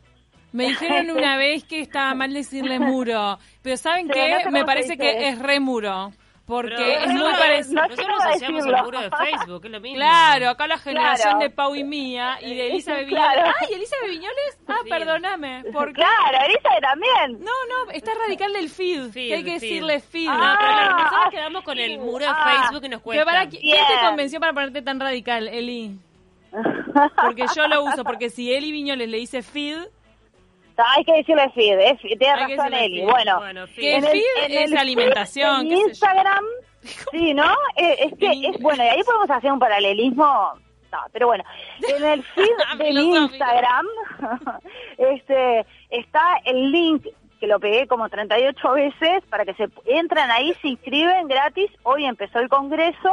Me 0.53 0.67
dijeron 0.67 1.11
una 1.11 1.35
vez 1.35 1.65
que 1.65 1.81
estaba 1.81 2.13
mal 2.13 2.33
decirle 2.33 2.79
muro, 2.79 3.37
pero 3.61 3.75
¿saben 3.75 4.07
sí, 4.13 4.13
qué? 4.13 4.45
No 4.45 4.51
Me 4.51 4.63
parece 4.63 4.97
que 4.97 5.27
es 5.27 5.39
remuro. 5.39 6.13
Porque 6.49 6.73
Pero 6.75 7.01
es 7.01 7.13
muy 7.13 7.31
parecido. 7.33 7.87
Nosotros 7.87 8.17
asociamos 8.25 8.65
el 8.65 8.83
muro 8.83 9.01
de 9.01 9.11
Facebook, 9.11 9.65
es 9.65 9.71
lo 9.71 9.79
mismo. 9.81 9.97
Claro, 9.97 10.49
acá 10.49 10.65
la 10.65 10.79
generación 10.79 11.33
claro. 11.33 11.39
de 11.43 11.49
Pau 11.51 11.75
y 11.75 11.83
mía 11.83 12.39
y 12.41 12.55
de 12.55 12.67
Elisa 12.71 12.95
Beviñoles. 12.95 13.23
Claro. 13.23 13.53
¡Ay, 13.61 13.73
Elisa 13.75 13.95
Beviñoles! 14.01 14.57
Ah, 14.67 14.77
sí. 14.83 14.89
perdóname. 14.89 15.63
¿por 15.71 15.93
qué? 15.93 16.01
Claro, 16.01 16.45
Elisa 16.47 16.69
también. 16.81 17.45
No, 17.45 17.51
no, 17.85 17.91
está 17.91 18.13
radical 18.15 18.51
del 18.51 18.67
feed. 18.67 19.11
feed 19.11 19.33
hay 19.33 19.43
que 19.43 19.59
feed. 19.59 19.69
decirle 19.69 19.99
feed. 19.99 20.27
Ah, 20.27 20.37
no, 20.37 20.59
pero 20.59 20.71
la, 20.71 20.89
nosotros 20.89 21.21
ah, 21.23 21.29
quedamos 21.29 21.63
con 21.63 21.77
el 21.77 21.99
muro 21.99 22.25
de 22.25 22.31
ah, 22.33 22.61
Facebook 22.63 22.83
y 22.83 22.89
nos 22.89 23.01
cuesta. 23.03 23.25
Para, 23.25 23.47
¿Quién 23.47 23.61
yeah. 23.61 23.87
te 23.87 24.07
convenció 24.07 24.39
para 24.39 24.53
ponerte 24.53 24.81
tan 24.81 24.99
radical, 24.99 25.47
Eli? 25.49 25.99
Porque 27.23 27.45
yo 27.55 27.67
lo 27.67 27.83
uso, 27.83 28.03
porque 28.03 28.31
si 28.31 28.51
Eli 28.51 28.71
Viñoles 28.71 29.07
le 29.07 29.17
dice 29.17 29.43
feed, 29.43 29.77
hay 30.95 31.03
que 31.03 31.13
decirle 31.13 31.49
feed, 31.51 31.79
¿eh? 31.79 31.97
tiene 32.01 32.35
razón 32.35 32.73
Eli. 32.73 33.03
Bueno. 33.03 33.47
En 33.47 33.57
el, 33.57 33.67
feed 33.67 34.23
en 34.43 34.51
es 34.51 34.71
el 34.71 34.77
alimentación. 34.77 35.65
En 35.67 35.71
Instagram, 35.71 36.45
sí, 37.11 37.33
¿no? 37.33 37.51
Eh, 37.75 37.95
es 37.99 38.17
que, 38.17 38.47
es, 38.47 38.61
bueno, 38.61 38.83
y 38.83 38.87
ahí 38.87 39.03
podemos 39.03 39.29
hacer 39.29 39.51
un 39.51 39.59
paralelismo. 39.59 40.53
No, 40.91 40.97
pero 41.11 41.27
bueno, 41.27 41.43
en 41.87 42.03
el 42.03 42.23
feed 42.35 42.77
de 42.77 42.89
Instagram 42.89 43.85
este, 44.97 45.65
está 45.89 46.39
el 46.45 46.71
link 46.71 47.05
que 47.39 47.47
lo 47.47 47.59
pegué 47.59 47.87
como 47.87 48.09
38 48.09 48.71
veces 48.73 49.23
para 49.29 49.45
que 49.45 49.53
se 49.53 49.69
entran 49.85 50.29
ahí, 50.31 50.53
se 50.61 50.69
inscriben 50.69 51.27
gratis. 51.27 51.71
Hoy 51.83 52.05
empezó 52.05 52.39
el 52.39 52.49
congreso 52.49 53.11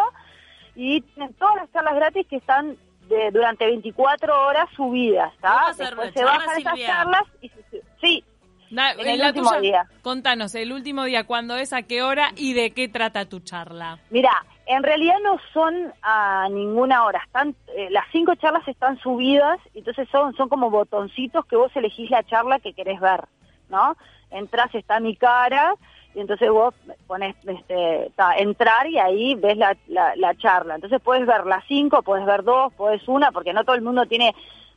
y 0.75 1.01
tienen 1.01 1.33
todas 1.35 1.57
las 1.57 1.73
charlas 1.73 1.95
gratis 1.95 2.27
que 2.27 2.37
están 2.37 2.77
de, 3.09 3.31
durante 3.31 3.67
24 3.67 4.47
horas 4.47 4.69
subidas, 4.77 5.33
¿está? 5.35 5.73
Después 5.77 6.13
se 6.15 6.25
bajan 6.25 6.59
esas 6.59 6.79
charlas 6.79 7.23
y 7.41 7.49
se, 7.49 7.83
sí. 8.01 8.25
Da, 8.71 8.93
en 8.93 9.07
el 9.09 9.23
último 9.23 9.49
tuya, 9.51 9.61
día. 9.61 9.87
Contanos, 10.03 10.55
el 10.57 10.73
último 10.73 11.05
día, 11.05 11.25
¿cuándo 11.25 11.57
es, 11.57 11.73
a 11.73 11.83
qué 11.83 12.03
hora 12.03 12.33
y 12.37 12.53
de 12.53 12.73
qué 12.73 12.89
trata 12.89 13.29
tu 13.29 13.39
charla? 13.41 13.99
Mira, 14.11 14.33
en 14.67 14.83
realidad 14.83 15.17
no 15.23 15.39
son 15.53 15.93
a 16.03 16.49
ninguna 16.51 17.05
hora, 17.05 17.23
están 17.25 17.55
eh, 17.77 17.89
las 17.91 18.05
cinco 18.11 18.35
charlas 18.35 18.67
están 18.67 18.99
subidas, 18.99 19.61
entonces 19.75 20.09
son 20.11 20.35
son 20.35 20.49
como 20.49 20.71
botoncitos 20.71 21.47
que 21.47 21.55
vos 21.55 21.71
elegís 21.77 22.11
la 22.11 22.25
charla 22.25 22.59
que 22.59 22.73
querés 22.73 23.01
ver, 23.01 23.25
¿no? 23.69 23.97
Entrás, 24.31 24.75
está 24.75 24.99
mi 24.99 25.15
cara, 25.17 25.75
y 26.17 26.21
entonces 26.21 26.51
vos 26.51 26.75
pones 27.07 27.37
este, 27.47 28.11
entrar 28.39 28.87
y 28.87 28.99
ahí 28.99 29.35
ves 29.35 29.59
la, 29.59 29.77
la, 29.87 30.17
la, 30.17 30.35
charla. 30.35 30.77
Entonces 30.77 30.99
puedes 31.03 31.27
ver 31.27 31.45
las 31.45 31.63
cinco, 31.69 32.03
puedes 32.03 32.25
ver 32.25 32.43
dos, 32.43 32.73
puedes 32.73 33.07
una, 33.07 33.33
porque 33.33 33.53
no 33.53 33.65
todo 33.65 33.77
el 33.77 33.83
mundo 33.83 34.07
tiene 34.07 34.35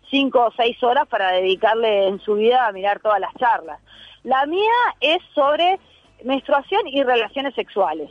cinco 0.09 0.47
o 0.47 0.51
seis 0.57 0.83
horas 0.83 1.07
para 1.07 1.31
dedicarle 1.31 2.09
en 2.09 2.19
su 2.19 2.35
vida 2.35 2.67
a 2.67 2.73
mirar 2.73 2.99
todas 2.99 3.21
las 3.21 3.33
charlas. 3.35 3.79
La 4.23 4.45
mía 4.47 4.73
es 4.99 5.19
sobre 5.33 5.79
menstruación 6.25 6.85
y 6.89 7.03
relaciones 7.03 7.55
sexuales, 7.55 8.09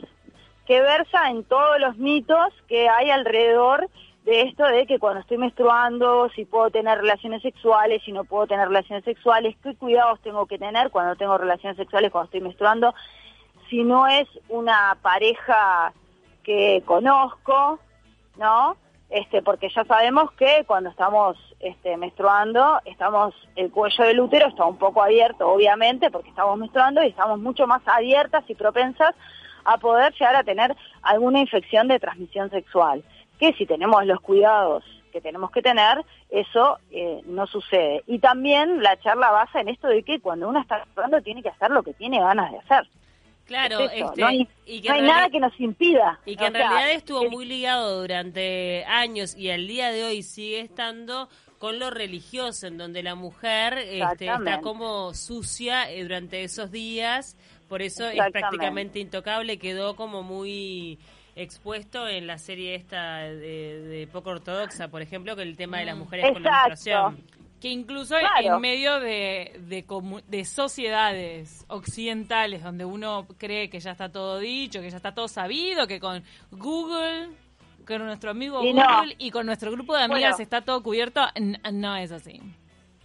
que 0.65 0.81
versa 0.81 1.29
en 1.29 1.43
todos 1.43 1.79
los 1.79 1.97
mitos 1.97 2.51
que 2.67 2.89
hay 2.89 3.11
alrededor 3.11 3.87
de 4.29 4.41
esto 4.43 4.63
de 4.63 4.85
que 4.85 4.99
cuando 4.99 5.21
estoy 5.21 5.39
menstruando, 5.39 6.29
si 6.35 6.45
puedo 6.45 6.69
tener 6.69 6.99
relaciones 6.99 7.41
sexuales, 7.41 8.03
si 8.05 8.11
no 8.11 8.25
puedo 8.25 8.45
tener 8.45 8.67
relaciones 8.67 9.03
sexuales, 9.03 9.55
qué 9.63 9.75
cuidados 9.75 10.19
tengo 10.21 10.45
que 10.45 10.59
tener 10.59 10.91
cuando 10.91 11.15
tengo 11.15 11.35
relaciones 11.35 11.77
sexuales, 11.77 12.11
cuando 12.11 12.25
estoy 12.25 12.41
menstruando, 12.41 12.93
si 13.71 13.83
no 13.83 14.05
es 14.05 14.27
una 14.47 14.95
pareja 15.01 15.93
que 16.43 16.83
conozco, 16.85 17.79
¿no? 18.37 18.77
Este, 19.09 19.41
porque 19.41 19.67
ya 19.75 19.83
sabemos 19.85 20.31
que 20.33 20.63
cuando 20.67 20.91
estamos 20.91 21.35
este, 21.59 21.97
menstruando, 21.97 22.79
estamos, 22.85 23.33
el 23.55 23.71
cuello 23.71 24.03
del 24.03 24.19
útero 24.19 24.47
está 24.49 24.63
un 24.65 24.77
poco 24.77 25.01
abierto, 25.01 25.49
obviamente, 25.49 26.11
porque 26.11 26.29
estamos 26.29 26.55
menstruando 26.59 27.01
y 27.03 27.07
estamos 27.07 27.39
mucho 27.39 27.65
más 27.65 27.81
abiertas 27.87 28.43
y 28.47 28.53
propensas 28.53 29.15
a 29.65 29.79
poder 29.79 30.13
llegar 30.13 30.35
a 30.35 30.43
tener 30.43 30.77
alguna 31.01 31.39
infección 31.39 31.87
de 31.87 31.99
transmisión 31.99 32.51
sexual. 32.51 33.03
Que 33.39 33.53
si 33.53 33.65
tenemos 33.65 34.05
los 34.05 34.19
cuidados 34.21 34.83
que 35.11 35.21
tenemos 35.21 35.51
que 35.51 35.61
tener, 35.61 36.05
eso 36.29 36.77
eh, 36.91 37.21
no 37.25 37.47
sucede. 37.47 38.03
Y 38.07 38.19
también 38.19 38.83
la 38.83 38.99
charla 38.99 39.31
basa 39.31 39.61
en 39.61 39.69
esto 39.69 39.87
de 39.87 40.03
que 40.03 40.19
cuando 40.19 40.47
uno 40.47 40.61
está 40.61 40.77
menstruando 40.77 41.21
tiene 41.21 41.41
que 41.41 41.49
hacer 41.49 41.71
lo 41.71 41.83
que 41.83 41.93
tiene 41.93 42.19
ganas 42.19 42.51
de 42.51 42.59
hacer. 42.59 42.87
Claro, 43.45 43.79
es 43.79 43.91
este, 43.93 44.21
no 44.21 44.27
hay, 44.27 44.47
y 44.67 44.81
que 44.81 44.89
no 44.89 44.93
hay 44.93 45.01
nada 45.01 45.29
que 45.29 45.39
nos 45.39 45.59
impida. 45.59 46.19
Y 46.25 46.35
que 46.35 46.45
en 46.45 46.53
sea, 46.53 46.69
realidad 46.69 46.91
estuvo 46.91 47.27
muy 47.31 47.45
ligado 47.45 48.01
durante 48.01 48.85
años 48.85 49.35
y 49.35 49.49
al 49.49 49.67
día 49.67 49.91
de 49.91 50.03
hoy 50.03 50.21
sigue 50.21 50.59
estando 50.59 51.29
con 51.57 51.79
lo 51.79 51.89
religioso, 51.89 52.67
en 52.67 52.77
donde 52.77 53.01
la 53.01 53.15
mujer 53.15 53.79
este, 53.79 54.27
está 54.27 54.61
como 54.61 55.15
sucia 55.15 55.91
eh, 55.91 56.03
durante 56.03 56.43
esos 56.43 56.71
días, 56.71 57.35
por 57.67 57.81
eso 57.81 58.07
es 58.07 58.21
prácticamente 58.31 58.99
intocable, 58.99 59.57
quedó 59.57 59.95
como 59.95 60.21
muy 60.21 60.99
expuesto 61.41 62.07
en 62.07 62.27
la 62.27 62.37
serie 62.37 62.75
esta 62.75 63.19
de, 63.19 63.81
de 63.81 64.07
poco 64.07 64.31
ortodoxa, 64.31 64.89
por 64.89 65.01
ejemplo, 65.01 65.35
que 65.35 65.43
el 65.43 65.55
tema 65.55 65.79
de 65.79 65.85
las 65.85 65.97
mujeres 65.97 66.25
Exacto. 66.25 66.43
con 66.43 66.51
la 66.51 66.67
menstruación. 66.67 67.39
Que 67.59 67.69
incluso 67.69 68.15
claro. 68.17 68.55
en 68.55 68.61
medio 68.61 68.99
de, 69.01 69.59
de, 69.67 69.85
de, 70.27 70.45
sociedades 70.45 71.65
occidentales 71.67 72.63
donde 72.63 72.85
uno 72.85 73.27
cree 73.37 73.69
que 73.69 73.81
ya 73.81 73.91
está 73.91 74.09
todo 74.09 74.39
dicho, 74.39 74.79
que 74.79 74.89
ya 74.89 74.95
está 74.95 75.13
todo 75.13 75.27
sabido, 75.27 75.85
que 75.85 75.99
con 75.99 76.23
Google, 76.51 77.29
con 77.85 78.05
nuestro 78.05 78.31
amigo 78.31 78.63
y 78.63 78.71
Google 78.71 78.81
no. 78.81 79.03
y 79.17 79.31
con 79.31 79.45
nuestro 79.45 79.71
grupo 79.71 79.93
de 79.93 80.03
amigas 80.03 80.31
bueno. 80.31 80.43
está 80.43 80.61
todo 80.61 80.81
cubierto, 80.81 81.21
no 81.73 81.97
es 81.97 82.13
así. 82.13 82.41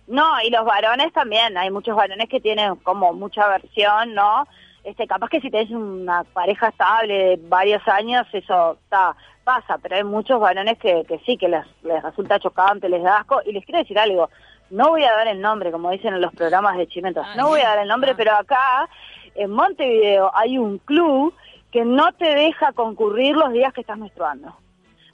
No, 0.06 0.40
y 0.42 0.50
los 0.50 0.64
varones 0.64 1.12
también, 1.12 1.56
hay 1.56 1.70
muchos 1.70 1.96
varones 1.96 2.28
que 2.28 2.40
tienen 2.40 2.76
como 2.76 3.12
mucha 3.12 3.48
versión, 3.48 4.14
¿no? 4.14 4.46
Este, 4.84 5.06
capaz 5.06 5.30
que 5.30 5.40
si 5.40 5.50
tenés 5.50 5.70
una 5.70 6.24
pareja 6.24 6.68
estable 6.68 7.14
de 7.14 7.40
varios 7.48 7.86
años, 7.88 8.26
eso 8.32 8.78
está 8.84 9.16
pasa, 9.44 9.78
pero 9.78 9.96
hay 9.96 10.04
muchos 10.04 10.40
varones 10.40 10.78
que, 10.78 11.04
que 11.06 11.18
sí, 11.20 11.36
que 11.36 11.48
les, 11.48 11.64
les 11.82 12.02
resulta 12.02 12.40
chocante, 12.40 12.88
les 12.88 13.02
da 13.02 13.18
asco, 13.18 13.40
y 13.44 13.52
les 13.52 13.64
quiero 13.64 13.78
decir 13.78 13.98
algo, 13.98 14.30
no 14.70 14.88
voy 14.88 15.04
a 15.04 15.12
dar 15.12 15.28
el 15.28 15.40
nombre, 15.40 15.70
como 15.70 15.90
dicen 15.90 16.14
en 16.14 16.20
los 16.20 16.32
programas 16.32 16.76
de 16.76 16.86
Chimentos, 16.86 17.26
no 17.36 17.48
voy 17.48 17.60
a 17.60 17.68
dar 17.68 17.78
el 17.80 17.88
nombre, 17.88 18.14
pero 18.14 18.32
acá, 18.34 18.88
en 19.34 19.50
Montevideo, 19.50 20.30
hay 20.34 20.58
un 20.58 20.78
club 20.78 21.34
que 21.70 21.84
no 21.84 22.12
te 22.12 22.34
deja 22.34 22.72
concurrir 22.72 23.36
los 23.36 23.52
días 23.52 23.72
que 23.72 23.82
estás 23.82 23.98
menstruando. 23.98 24.56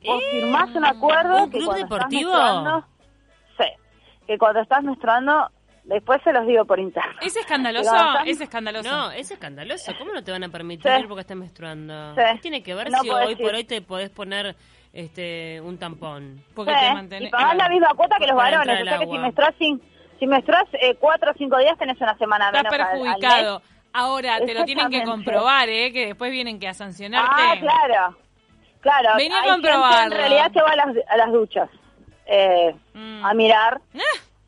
Vos 0.04 0.22
¿Eh? 0.22 0.40
firmás 0.40 0.74
un 0.74 0.84
acuerdo 0.84 1.44
¿Un 1.44 1.50
que 1.50 1.58
club 1.58 1.68
cuando 1.68 1.84
deportivo? 1.84 2.30
estás 2.30 2.54
menstruando, 2.54 2.86
sí, 3.58 3.64
que 4.26 4.38
cuando 4.38 4.60
estás 4.60 4.82
menstruando, 4.82 5.50
después 5.90 6.20
se 6.24 6.32
los 6.32 6.46
digo 6.46 6.64
por 6.64 6.78
interno. 6.78 7.12
¿Es 7.20 7.36
escandaloso? 7.36 7.94
Es 8.24 8.40
escandaloso. 8.40 8.90
No, 8.90 9.10
es 9.10 9.30
escandaloso. 9.30 9.92
¿Cómo 9.98 10.12
no 10.12 10.22
te 10.24 10.32
van 10.32 10.44
a 10.44 10.48
permitir 10.48 10.90
Sí. 10.90 11.04
porque 11.06 11.20
estás 11.22 11.36
menstruando? 11.36 12.14
Sí. 12.14 12.20
¿Qué 12.34 12.38
tiene 12.40 12.62
que 12.62 12.74
ver 12.74 12.90
No 12.90 12.98
si 13.00 13.10
hoy 13.10 13.36
por 13.36 13.54
hoy 13.54 13.64
te 13.64 13.82
podés 13.82 14.10
poner 14.10 14.56
este 14.92 15.60
un 15.60 15.78
tampón? 15.78 16.42
Porque 16.54 16.72
Sí, 16.72 16.78
te 16.80 16.86
y 16.90 16.94
mantenés... 16.94 17.30
pagás 17.30 17.56
la 17.56 17.68
misma 17.68 17.88
cuota 17.96 18.16
que 18.18 18.26
los 18.26 18.36
varones, 18.36 18.80
o 18.82 18.84
sea 18.84 18.98
que 18.98 19.06
si 19.06 19.18
menstruas, 19.18 19.54
sin, 19.58 19.82
si 20.18 20.26
menstruas 20.26 20.64
eh, 20.80 20.94
cuatro 20.98 21.30
o 21.30 21.34
cinco 21.36 21.58
días 21.58 21.76
tenés 21.78 22.00
una 22.00 22.16
semana 22.18 22.46
Estás 22.46 22.62
menos 22.64 22.72
al- 22.74 22.80
al 22.80 22.92
mes. 22.98 23.02
perjudicado. 23.14 23.62
Ahora, 23.92 24.38
te 24.38 24.54
lo 24.54 24.64
tienen 24.64 24.88
que 24.88 25.02
comprobar, 25.02 25.68
¿eh? 25.68 25.92
Que 25.92 26.06
después 26.06 26.30
vienen 26.30 26.60
que 26.60 26.68
a 26.68 26.74
sancionarte. 26.74 27.30
Ah, 27.36 27.54
claro. 27.58 28.16
Claro, 28.80 29.08
Vení 29.18 29.34
a 29.34 29.42
comprobarlo. 29.52 30.14
en 30.14 30.20
realidad 30.20 30.50
que 30.52 30.62
va 30.62 30.70
a 30.70 30.76
las, 30.76 30.96
a 31.08 31.16
las 31.16 31.32
duchas 31.32 31.68
eh, 32.26 32.74
Mm. 32.94 33.24
a 33.26 33.34
mirar. 33.34 33.80
Ah, 33.94 33.98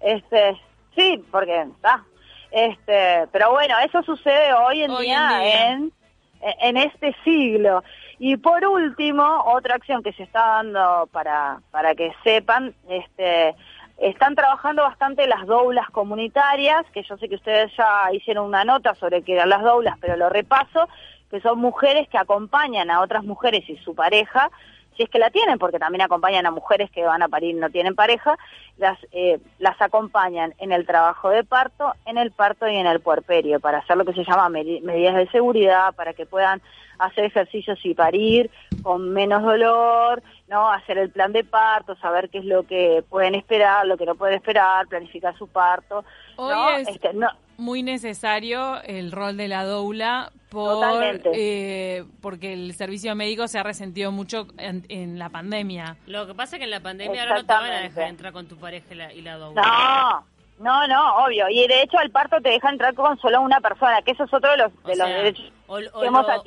Este, 0.01 0.57
Sí, 0.95 1.25
porque 1.31 1.63
está. 1.63 2.05
Este, 2.51 3.27
pero 3.33 3.51
bueno, 3.53 3.75
eso 3.85 4.03
sucede 4.03 4.53
hoy 4.53 4.83
en 4.83 4.97
día, 4.99 5.71
en, 5.71 5.93
en 6.41 6.77
este 6.77 7.15
siglo. 7.25 7.83
Y 8.19 8.37
por 8.37 8.65
último, 8.65 9.25
otra 9.47 9.75
acción 9.75 10.03
que 10.03 10.13
se 10.13 10.23
está 10.23 10.41
dando 10.41 11.09
para, 11.11 11.61
para 11.71 11.95
que 11.95 12.13
sepan, 12.23 12.75
este, 12.89 13.55
están 13.99 14.35
trabajando 14.35 14.83
bastante 14.83 15.27
las 15.27 15.47
doulas 15.47 15.89
comunitarias, 15.91 16.85
que 16.93 17.03
yo 17.03 17.17
sé 17.17 17.29
que 17.29 17.37
ustedes 17.37 17.73
ya 17.77 18.13
hicieron 18.13 18.47
una 18.47 18.65
nota 18.65 18.95
sobre 18.97 19.23
qué 19.23 19.35
eran 19.35 19.49
las 19.49 19.63
doulas, 19.63 19.97
pero 20.01 20.17
lo 20.17 20.29
repaso, 20.29 20.89
que 21.31 21.41
son 21.41 21.59
mujeres 21.59 22.09
que 22.09 22.19
acompañan 22.19 22.91
a 22.91 23.01
otras 23.01 23.25
mujeres 23.25 23.69
y 23.69 23.77
su 23.79 23.95
pareja 23.95 24.51
si 24.97 25.03
es 25.05 25.11
que 25.11 25.19
la 25.19 25.31
tienen, 25.31 25.59
porque 25.59 25.79
también 25.79 26.03
acompañan 26.03 26.47
a 26.47 26.51
mujeres 26.51 26.91
que 26.91 27.05
van 27.05 27.23
a 27.23 27.29
parir 27.29 27.57
y 27.57 27.59
no 27.59 27.71
tienen 27.71 27.95
pareja, 27.95 28.37
las, 28.79 28.99
eh, 29.13 29.39
las 29.59 29.81
acompañan 29.81 30.55
en 30.59 30.73
el 30.73 30.87
trabajo 30.87 31.31
de 31.31 31.45
parto, 31.45 31.93
en 32.07 32.19
el 32.19 32.31
parto 32.31 32.69
y 32.69 32.77
en 32.77 32.87
el 32.87 33.01
puerperio, 33.01 33.61
para 33.61 33.79
hacer 33.79 33.97
lo 33.97 34.05
que 34.05 34.13
se 34.13 34.25
llama 34.25 34.49
medidas 34.49 35.17
de 35.17 35.29
seguridad, 35.31 35.95
para 35.95 36.13
que 36.13 36.27
puedan 36.27 36.61
hacer 36.99 37.25
ejercicios 37.25 37.79
y 37.85 37.95
parir 37.95 38.51
con 38.83 39.11
menos 39.11 39.43
dolor, 39.43 40.23
no 40.49 40.71
hacer 40.71 40.99
el 40.99 41.11
plan 41.11 41.33
de 41.33 41.45
parto, 41.45 41.97
saber 41.97 42.29
qué 42.29 42.39
es 42.39 42.45
lo 42.45 42.65
que 42.65 43.03
pueden 43.09 43.35
esperar, 43.35 43.87
lo 43.87 43.97
que 43.97 44.07
no 44.07 44.15
pueden 44.15 44.37
esperar, 44.37 44.87
planificar 44.87 45.37
su 45.37 45.49
parto. 45.49 46.05
Hoy 46.37 46.85
este, 46.87 47.13
no, 47.15 47.29
muy 47.63 47.83
necesario 47.83 48.83
el 48.83 49.13
rol 49.13 49.37
de 49.37 49.49
la 49.49 49.65
doula 49.65 50.31
por, 50.51 50.85
eh, 51.33 52.05
porque 52.21 52.53
el 52.53 52.75
servicio 52.75 53.15
médico 53.15 53.49
se 53.49 53.59
ha 53.59 53.63
resentido 53.63 54.13
mucho 54.13 54.47
en, 54.59 55.19
la 55.19 55.31
pandemia. 55.31 55.97
Lo 56.07 56.27
que 56.27 56.35
pasa 56.35 56.57
es 56.57 56.61
que 56.61 56.65
en 56.65 56.71
la 56.71 56.81
pandemia 56.81 57.23
ahora 57.23 57.37
no 57.37 57.47
te 57.47 57.53
van 57.53 57.73
a 57.73 57.81
dejar 57.81 58.09
entrar 58.09 58.33
con 58.33 58.47
tu 58.47 58.57
pareja 58.57 58.87
y 58.91 58.95
la, 58.95 59.13
y 59.15 59.23
la 59.23 59.37
doula. 59.37 59.63
No, 59.63 60.25
no, 60.59 60.87
no, 60.87 61.17
obvio. 61.25 61.49
Y 61.49 61.67
de 61.67 61.83
hecho 61.83 61.99
al 61.99 62.11
parto 62.11 62.41
te 62.41 62.51
deja 62.51 62.69
entrar 62.69 62.95
con 62.95 63.19
solo 63.19 63.41
una 63.41 63.61
persona, 63.61 64.03
que 64.03 64.13
eso 64.13 64.25
es 64.25 64.35
otro 64.35 64.51
de 64.51 64.59
los, 64.59 64.83
de 64.85 64.97
los 64.97 65.09
derechos. 65.09 65.53
O, 65.73 65.79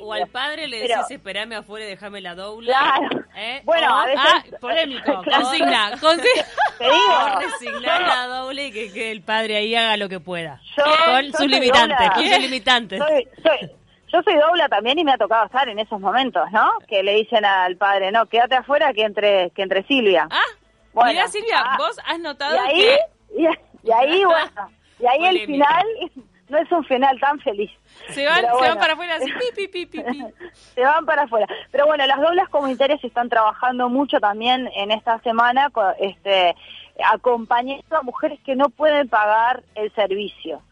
o, 0.04 0.12
al 0.12 0.28
padre 0.28 0.68
le 0.68 0.82
decís, 0.82 1.10
esperame 1.10 1.56
afuera 1.56 1.84
y 1.84 1.88
déjame 1.88 2.20
la 2.20 2.36
doula. 2.36 2.78
Claro. 2.78 3.24
¿Eh? 3.34 3.60
Bueno, 3.64 3.92
a 3.92 4.06
veces... 4.06 4.22
Ah, 4.24 4.44
polémico. 4.60 5.24
Consigna. 5.24 5.90
Consigna. 6.00 6.44
Te 6.78 6.84
digo. 6.84 7.80
la 7.80 8.26
doula 8.28 8.62
y 8.62 8.70
que, 8.70 8.92
que, 8.92 9.10
el 9.10 9.22
padre 9.22 9.56
ahí 9.56 9.74
haga 9.74 9.96
lo 9.96 10.08
que 10.08 10.20
pueda. 10.20 10.60
Yo, 10.76 10.84
con 10.84 11.32
sus 11.32 11.46
limitantes. 11.48 12.10
Con 12.14 12.24
sus 12.24 12.38
limitantes. 12.38 12.98
Soy, 13.00 13.28
soy, 13.42 13.70
yo 14.12 14.22
soy 14.22 14.34
doula 14.36 14.68
también 14.68 14.96
y 15.00 15.04
me 15.04 15.12
ha 15.12 15.18
tocado 15.18 15.46
estar 15.46 15.68
en 15.68 15.80
esos 15.80 16.00
momentos, 16.00 16.44
¿no? 16.52 16.78
Que 16.86 17.02
le 17.02 17.14
dicen 17.14 17.44
al 17.44 17.76
padre, 17.76 18.12
no, 18.12 18.26
quédate 18.26 18.54
afuera 18.54 18.92
que 18.92 19.02
entre, 19.02 19.50
que 19.50 19.62
entre 19.62 19.82
Silvia. 19.88 20.28
Ah, 20.30 20.44
bueno, 20.92 21.10
mira 21.10 21.26
Silvia, 21.26 21.64
ah, 21.64 21.76
vos 21.78 21.98
has 22.06 22.20
notado 22.20 22.54
y 22.54 22.58
ahí, 22.58 22.80
que... 22.80 23.48
Y 23.82 23.90
ahí, 23.92 24.24
bueno, 24.24 24.70
y 25.00 25.06
ahí 25.06 25.26
el 25.26 25.46
final 25.46 25.84
no 26.48 26.58
es 26.58 26.70
un 26.70 26.84
final 26.84 27.18
tan 27.20 27.38
feliz. 27.40 27.70
Se 28.08 28.24
van, 28.26 28.42
se 28.42 28.68
van 28.68 28.78
para 28.78 28.92
afuera 28.92 29.16
así, 29.16 29.30
pi, 29.54 29.68
pi, 29.68 29.86
pi, 29.86 30.02
se 30.52 30.80
van 30.80 31.04
para 31.04 31.22
afuera. 31.22 31.46
Pero 31.70 31.86
bueno, 31.86 32.06
las 32.06 32.20
doblas 32.20 32.48
comunitarias 32.48 33.02
están 33.02 33.28
trabajando 33.28 33.88
mucho 33.88 34.20
también 34.20 34.70
en 34.76 34.90
esta 34.90 35.18
semana, 35.20 35.70
este, 35.98 36.54
acompañando 37.12 37.96
a 37.96 38.02
mujeres 38.02 38.38
que 38.44 38.56
no 38.56 38.68
pueden 38.68 39.08
pagar 39.08 39.62
el 39.74 39.92
servicio. 39.94 40.62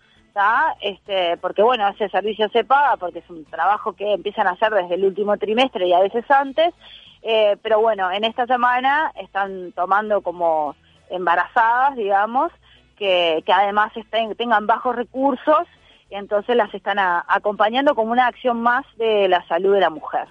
Este, 0.81 1.37
porque 1.37 1.62
bueno, 1.62 1.87
ese 1.88 2.09
servicio 2.09 2.49
se 2.49 2.64
paga 2.64 2.97
porque 2.97 3.21
es 3.21 3.31
un 3.31 3.45
trabajo 3.45 3.93
que 3.93 4.14
empiezan 4.14 4.49
a 4.49 4.52
hacer 4.52 4.73
desde 4.73 4.97
el 4.97 5.04
último 5.04 5.37
trimestre 5.37 5.87
y 5.87 5.93
a 5.93 6.00
veces 6.00 6.28
antes, 6.28 6.75
eh, 7.23 7.57
pero 7.62 7.81
bueno, 7.81 8.11
en 8.11 8.25
esta 8.25 8.45
semana 8.47 9.12
están 9.14 9.71
tomando 9.73 10.23
como 10.23 10.75
embarazadas, 11.09 11.95
digamos, 11.95 12.50
que, 12.96 13.42
además 13.46 13.96
estén, 13.96 14.34
tengan 14.34 14.66
bajos 14.66 14.96
recursos, 14.96 15.66
y 16.10 16.14
entonces 16.14 16.56
las 16.56 16.72
están 16.74 16.98
acompañando 16.98 17.94
como 17.94 18.12
una 18.12 18.26
acción 18.26 18.60
más 18.60 18.84
de 18.96 19.28
la 19.28 19.46
salud 19.46 19.74
de 19.74 19.80
la 19.80 19.90
mujer. 19.90 20.28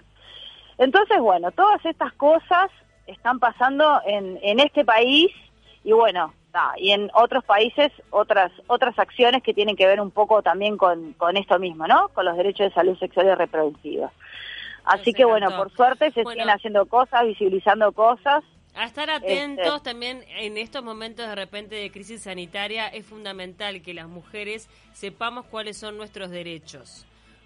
Entonces, 0.78 1.20
bueno, 1.20 1.52
todas 1.52 1.86
estas 1.86 2.14
cosas 2.14 2.70
están 3.08 3.40
pasando 3.40 4.02
en, 4.06 4.40
en 4.42 4.60
este 4.60 4.86
país 4.86 5.32
y 5.84 5.92
bueno, 5.92 6.34
y 6.78 6.92
en 6.92 7.10
otros 7.14 7.44
países 7.44 7.92
otras 8.10 8.52
otras 8.68 8.98
acciones 9.00 9.42
que 9.42 9.54
tienen 9.54 9.76
que 9.76 9.88
ver 9.88 10.00
un 10.00 10.12
poco 10.12 10.42
también 10.42 10.78
con, 10.78 11.14
con 11.14 11.36
esto 11.38 11.58
mismo, 11.60 11.88
¿no? 11.88 12.10
Con 12.10 12.26
los 12.26 12.38
derechos 12.38 12.68
de 12.68 12.74
salud 12.74 12.98
sexual 13.00 13.28
y 13.28 13.36
reproductiva. 13.36 14.12
Así 14.86 15.14
que 15.14 15.26
bueno, 15.26 15.50
por 15.56 15.72
suerte 15.72 16.12
se 16.12 16.24
siguen 16.26 16.50
haciendo 16.50 16.86
cosas, 16.86 17.26
visibilizando 17.26 17.92
cosas 17.94 18.44
a 18.76 18.86
estar 18.86 19.10
atentos 19.10 19.76
este. 19.78 19.90
también 19.90 20.26
en 20.28 20.58
estos 20.58 20.84
momentos 20.84 21.28
de 21.28 21.36
repente 21.36 21.76
de 21.76 21.92
crisis 21.92 22.24
sanitaria 22.24 22.88
es 22.88 23.06
fundamental 23.06 23.82
que 23.82 23.94
las 23.94 24.08
mujeres 24.08 24.68
sepamos 24.94 25.46
cuáles 25.46 25.78
son 25.78 25.98
nuestros 25.98 26.30
derechos. 26.30 27.06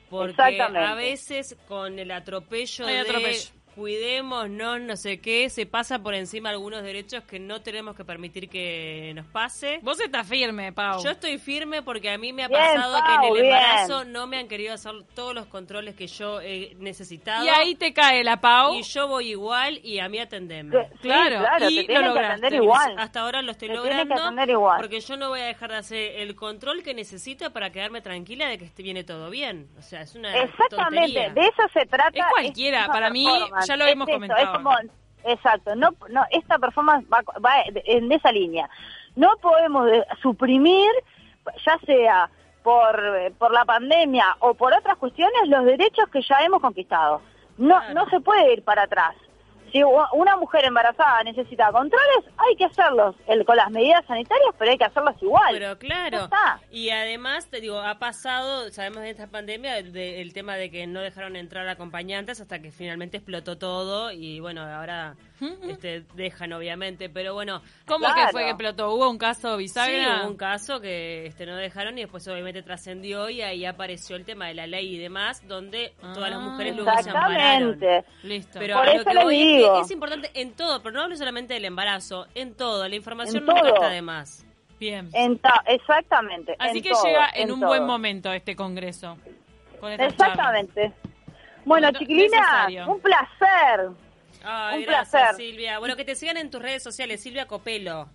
Porque 0.10 0.62
a 0.62 0.96
veces 0.96 1.58
con 1.68 2.00
el 2.00 2.12
atropello 2.12 2.86
de 2.86 3.04
cuidémonos, 3.78 4.82
no 4.82 4.98
sé 4.98 5.22
qué, 5.22 5.50
se 5.50 5.68
pasa 5.68 6.00
por 6.00 6.16
encima 6.16 6.50
algunos 6.50 6.82
derechos 6.82 7.24
que 7.24 7.40
no 7.40 7.62
tenemos 7.62 7.96
que 7.96 8.04
permitir 8.04 8.50
que 8.50 9.14
nos 9.16 9.28
pase. 9.28 9.80
Vos 9.84 10.00
estás 10.00 10.28
firme, 10.28 10.74
Pau. 10.74 11.04
Yo 11.04 11.12
estoy 11.12 11.38
firme 11.38 11.84
porque 11.84 12.10
a 12.10 12.18
mí 12.18 12.34
me 12.34 12.44
ha 12.44 12.50
pasado 12.50 12.98
que 13.06 13.14
en 13.14 13.36
el 13.36 13.46
embarazo 13.46 14.04
no 14.06 14.26
me 14.26 14.40
han 14.40 14.48
querido 14.48 14.74
hacer 14.74 14.94
todos 15.14 15.36
los 15.36 15.46
controles 15.46 15.96
que 15.96 16.08
yo 16.08 16.42
he 16.42 16.76
necesitado. 16.80 17.46
Y 17.46 17.50
ahí 17.50 17.76
te 17.76 17.94
cae 17.94 18.24
la 18.24 18.42
Pau. 18.42 18.74
Y 18.74 18.82
yo 18.82 19.08
voy 19.08 19.30
igual 19.30 19.80
y 19.84 20.00
a 20.00 20.10
mí 20.10 20.18
atendeme. 20.18 20.76
claro, 21.02 21.46
y 21.70 21.86
lo 21.86 22.02
lograste. 22.02 22.56
igual. 22.56 22.96
Hasta 22.98 23.20
ahora 23.22 23.44
lo 23.44 23.52
estoy 23.52 23.70
logrando 23.70 24.16
porque 24.78 25.02
yo 25.02 25.18
no 25.18 25.30
voy 25.30 25.42
a 25.42 25.46
dejar 25.46 25.70
de 25.70 25.78
hacer 25.78 26.20
el 26.22 26.36
control 26.36 26.82
que 26.82 26.96
necesito 26.96 27.54
para 27.54 27.72
quedarme 27.72 28.02
tranquila 28.02 28.48
de 28.48 28.58
que 28.58 28.72
viene 28.82 29.04
todo 29.04 29.30
bien. 29.30 29.70
O 29.78 29.84
sea, 29.84 30.02
es 30.02 30.16
una 30.16 30.36
Exactamente, 30.36 31.30
de 31.30 31.42
eso 31.42 31.64
se 31.74 31.86
trata. 31.86 32.18
Es 32.18 32.26
cualquiera, 32.32 32.88
para 32.88 33.12
mí 33.12 33.28
ya 33.68 33.78
lo 33.78 33.86
hemos 33.86 34.08
comentado. 34.08 34.60
exacto, 35.26 35.76
no, 35.76 35.90
no, 36.10 36.26
esta 36.32 36.58
performance 36.58 37.06
va, 37.10 37.64
en 37.86 38.12
esa 38.12 38.32
línea. 38.32 38.70
No 39.16 39.36
podemos 39.42 39.90
suprimir, 40.22 40.92
ya 41.66 41.78
sea 41.86 42.30
por, 42.64 43.02
por 43.38 43.52
la 43.52 43.66
pandemia 43.66 44.38
o 44.40 44.54
por 44.54 44.74
otras 44.74 44.98
cuestiones, 44.98 45.48
los 45.48 45.66
derechos 45.66 46.08
que 46.10 46.22
ya 46.22 46.40
hemos 46.44 46.62
conquistado. 46.62 47.22
No, 47.58 47.82
no 47.94 48.08
se 48.10 48.20
puede 48.20 48.54
ir 48.54 48.64
para 48.64 48.84
atrás 48.84 49.16
si 49.72 49.84
una 49.84 50.38
mujer 50.38 50.66
embarazada 50.66 51.24
necesita 51.24 51.72
controles, 51.72 52.26
hay 52.38 52.56
que 52.56 52.66
hacerlos 52.66 53.16
el, 53.28 53.46
con 53.46 53.58
las 53.58 53.70
medidas 53.72 54.06
sanitarias, 54.06 54.54
pero 54.58 54.72
hay 54.72 54.78
que 54.78 54.86
hacerlos 54.86 55.16
igual. 55.22 55.50
Pero 55.52 55.78
claro. 55.78 56.30
Y 56.72 56.90
además, 56.90 57.48
te 57.48 57.62
digo, 57.62 57.80
ha 57.80 58.00
pasado, 58.00 58.70
sabemos 58.72 59.02
de 59.02 59.10
esta 59.12 59.28
pandemia, 59.28 59.78
el 59.78 60.34
tema 60.34 60.56
de 60.56 60.72
que 60.72 60.88
no 60.88 61.02
dejaron 61.02 61.36
entrar 61.36 61.68
acompañantes 61.68 62.42
hasta 62.42 62.62
que 62.62 62.72
finalmente 62.72 63.18
explotó 63.18 63.58
todo 63.58 64.12
y 64.12 64.40
bueno, 64.40 64.62
ahora 64.62 65.16
este, 65.64 66.04
dejan 66.16 66.54
obviamente, 66.54 67.10
pero 67.10 67.34
bueno. 67.34 67.62
¿Cómo 67.86 68.08
que 68.14 68.28
fue 68.32 68.44
que 68.44 68.50
explotó? 68.50 68.94
¿Hubo 68.94 69.10
un 69.10 69.18
caso 69.18 69.58
bisagra? 69.58 70.16
Sí, 70.16 70.22
hubo 70.22 70.32
un 70.32 70.38
caso 70.38 70.80
que 70.82 71.26
este, 71.28 71.46
no 71.46 71.56
dejaron 71.56 71.98
y 71.98 72.02
después 72.02 72.28
obviamente 72.28 72.64
trascendió 72.64 73.30
y 73.30 73.42
ahí 73.42 73.66
apareció 73.66 74.16
el 74.16 74.26
tema 74.26 74.48
de 74.48 74.54
la 74.54 74.68
ley 74.68 74.96
y 74.96 74.98
demás, 74.98 75.48
donde 75.48 75.94
todas 76.14 76.30
las 76.30 76.42
mujeres 76.42 76.76
luego 76.76 76.92
se 77.02 77.10
ampararon. 77.10 77.80
Listo. 78.24 78.60
Pero 78.60 78.84
lo 78.84 79.04
que 79.04 79.24
voy 79.24 79.64
es 79.64 79.70
que 79.70 79.80
es 79.82 79.92
importante 79.92 80.32
en 80.34 80.54
todo, 80.54 80.82
pero 80.82 80.94
no 80.94 81.02
hablo 81.04 81.16
solamente 81.16 81.54
del 81.54 81.66
embarazo, 81.66 82.28
en 82.36 82.56
todo, 82.56 82.88
la 82.88 82.96
información 82.96 83.46
no 83.46 83.56
está 83.56 83.90
de 83.90 84.02
más. 84.02 84.46
Bien. 84.80 85.10
exactamente. 85.66 86.56
Así 86.60 86.82
que 86.82 86.92
llega 87.04 87.30
en, 87.34 87.52
un 87.52 87.60
buen 87.60 87.86
momento 87.86 88.32
este 88.32 88.56
congreso. 88.56 89.18
Exactamente. 89.82 90.94
Bueno, 91.66 91.92
chiquilina, 91.92 92.68
un 92.88 93.00
placer 93.02 93.90
un 94.44 94.86
placer. 94.86 95.36
Silvia. 95.36 95.80
Bueno, 95.80 95.96
que 95.96 96.06
te 96.06 96.16
sigan 96.16 96.38
en 96.38 96.50
tus 96.50 96.62
redes 96.62 96.84
sociales, 96.84 97.22
Silvia 97.22 97.48
Copelo. 97.48 98.08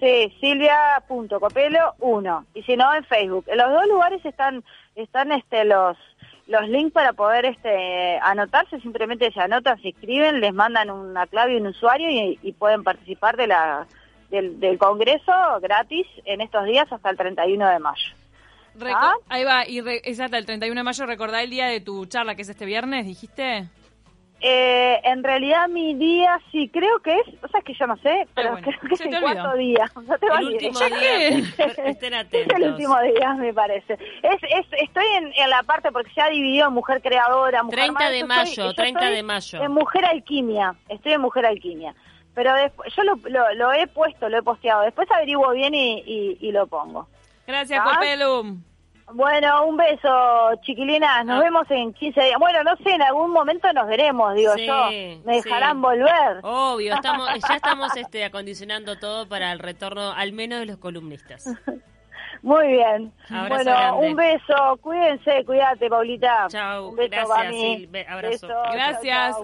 Sí, 0.00 0.32
silvia.copelo 0.40 1.94
1. 1.98 2.46
Y 2.54 2.62
si 2.62 2.76
no, 2.76 2.94
en 2.94 3.04
Facebook. 3.04 3.44
En 3.48 3.58
los 3.58 3.70
dos 3.70 3.86
lugares 3.88 4.24
están 4.24 4.62
están 4.94 5.32
este 5.32 5.64
los 5.64 5.96
los 6.46 6.68
links 6.68 6.92
para 6.92 7.12
poder 7.12 7.44
este 7.44 8.18
anotarse. 8.22 8.80
Simplemente 8.80 9.30
se 9.32 9.40
anotan, 9.40 9.80
se 9.82 9.88
inscriben, 9.88 10.40
les 10.40 10.54
mandan 10.54 10.90
una 10.90 11.26
clave 11.26 11.54
y 11.54 11.56
un 11.56 11.68
usuario 11.68 12.08
y, 12.10 12.52
pueden 12.52 12.84
participar 12.84 13.36
de 13.36 13.48
la 13.48 13.86
del, 14.30 14.78
congreso 14.78 15.32
gratis 15.60 16.06
en 16.24 16.40
estos 16.40 16.64
días 16.64 16.90
hasta 16.90 17.10
el 17.10 17.16
31 17.16 17.68
de 17.68 17.78
mayo. 17.78 18.14
¿Ah? 18.86 19.14
Ahí 19.28 19.44
va, 19.44 19.66
y 19.66 19.82
es 20.04 20.20
hasta 20.20 20.38
el 20.38 20.46
31 20.46 20.78
de 20.78 20.84
mayo. 20.84 21.06
Recordá 21.06 21.42
el 21.42 21.50
día 21.50 21.66
de 21.66 21.80
tu 21.80 22.06
charla, 22.06 22.34
que 22.34 22.42
es 22.42 22.48
este 22.48 22.64
viernes, 22.64 23.06
dijiste. 23.06 23.68
Eh, 24.40 25.00
en 25.02 25.24
realidad 25.24 25.66
mi 25.68 25.94
día 25.94 26.38
sí 26.52 26.68
creo 26.68 27.00
que 27.00 27.12
es, 27.18 27.26
o 27.42 27.48
sea, 27.48 27.58
es 27.58 27.64
que 27.64 27.74
yo 27.74 27.88
no 27.88 27.96
sé, 27.96 28.28
pero 28.34 28.54
creo 28.58 28.78
que 28.88 28.94
es 28.94 29.00
el 29.00 29.20
cuarto 29.20 29.54
día. 29.54 29.90
No 30.06 30.16
te 30.16 30.26
el 30.26 30.46
último 30.46 30.78
día, 30.78 31.38
estén 31.84 32.14
atentos. 32.14 32.56
Es 32.56 32.62
el 32.62 32.70
último 32.70 33.00
día, 33.00 33.34
me 33.34 33.52
parece. 33.52 33.94
Es, 33.94 34.42
es, 34.42 34.66
estoy 34.80 35.06
en, 35.16 35.32
en 35.36 35.50
la 35.50 35.64
parte 35.64 35.90
porque 35.90 36.12
se 36.12 36.20
ha 36.20 36.28
dividido 36.28 36.70
mujer 36.70 37.02
creadora, 37.02 37.64
mujer 37.64 37.78
30 37.80 38.10
de 38.10 38.24
mayo, 38.24 38.74
30 38.74 39.10
de 39.10 39.22
mayo. 39.24 39.62
En 39.62 39.72
mujer 39.72 40.04
alquimia, 40.04 40.74
estoy 40.88 41.14
en 41.14 41.20
mujer 41.20 41.44
alquimia. 41.44 41.94
pero 42.34 42.54
después, 42.54 42.94
yo 42.94 43.02
lo, 43.02 43.16
lo, 43.54 43.72
he 43.72 43.88
puesto, 43.88 44.28
lo 44.28 44.38
he 44.38 44.42
posteado. 44.42 44.82
Después 44.82 45.10
averiguo 45.10 45.50
bien 45.50 45.74
y, 45.74 46.38
y, 46.40 46.52
lo 46.52 46.68
pongo. 46.68 47.08
Gracias, 47.44 47.82
Copelum. 47.82 48.62
Bueno, 49.12 49.66
un 49.66 49.76
beso, 49.76 50.54
chiquilinas. 50.62 51.24
Nos 51.24 51.40
ah. 51.40 51.44
vemos 51.44 51.70
en 51.70 51.92
15 51.92 52.20
días. 52.20 52.38
Bueno, 52.38 52.62
no 52.62 52.76
sé, 52.76 52.90
en 52.90 53.02
algún 53.02 53.30
momento 53.30 53.72
nos 53.72 53.86
veremos, 53.86 54.34
digo 54.34 54.54
yo. 54.56 54.90
Me 55.24 55.36
dejarán 55.36 55.80
volver. 55.80 56.40
Obvio, 56.42 56.94
estamos, 56.94 57.28
ya 57.48 57.56
estamos 57.56 57.96
este, 57.96 58.24
acondicionando 58.24 58.98
todo 58.98 59.28
para 59.28 59.52
el 59.52 59.58
retorno, 59.58 60.12
al 60.12 60.32
menos 60.32 60.60
de 60.60 60.66
los 60.66 60.76
columnistas. 60.76 61.46
Muy 62.42 62.68
bien. 62.68 63.12
bueno, 63.48 63.98
un 63.98 64.14
beso. 64.14 64.78
Cuídense, 64.80 65.44
cuídate, 65.44 65.88
Paulita. 65.88 66.46
Chao. 66.48 66.90
Un 66.90 66.96
beso, 66.96 67.10
Gracias, 67.10 68.08
Abrazo. 68.08 68.48
Gracias. 68.72 69.36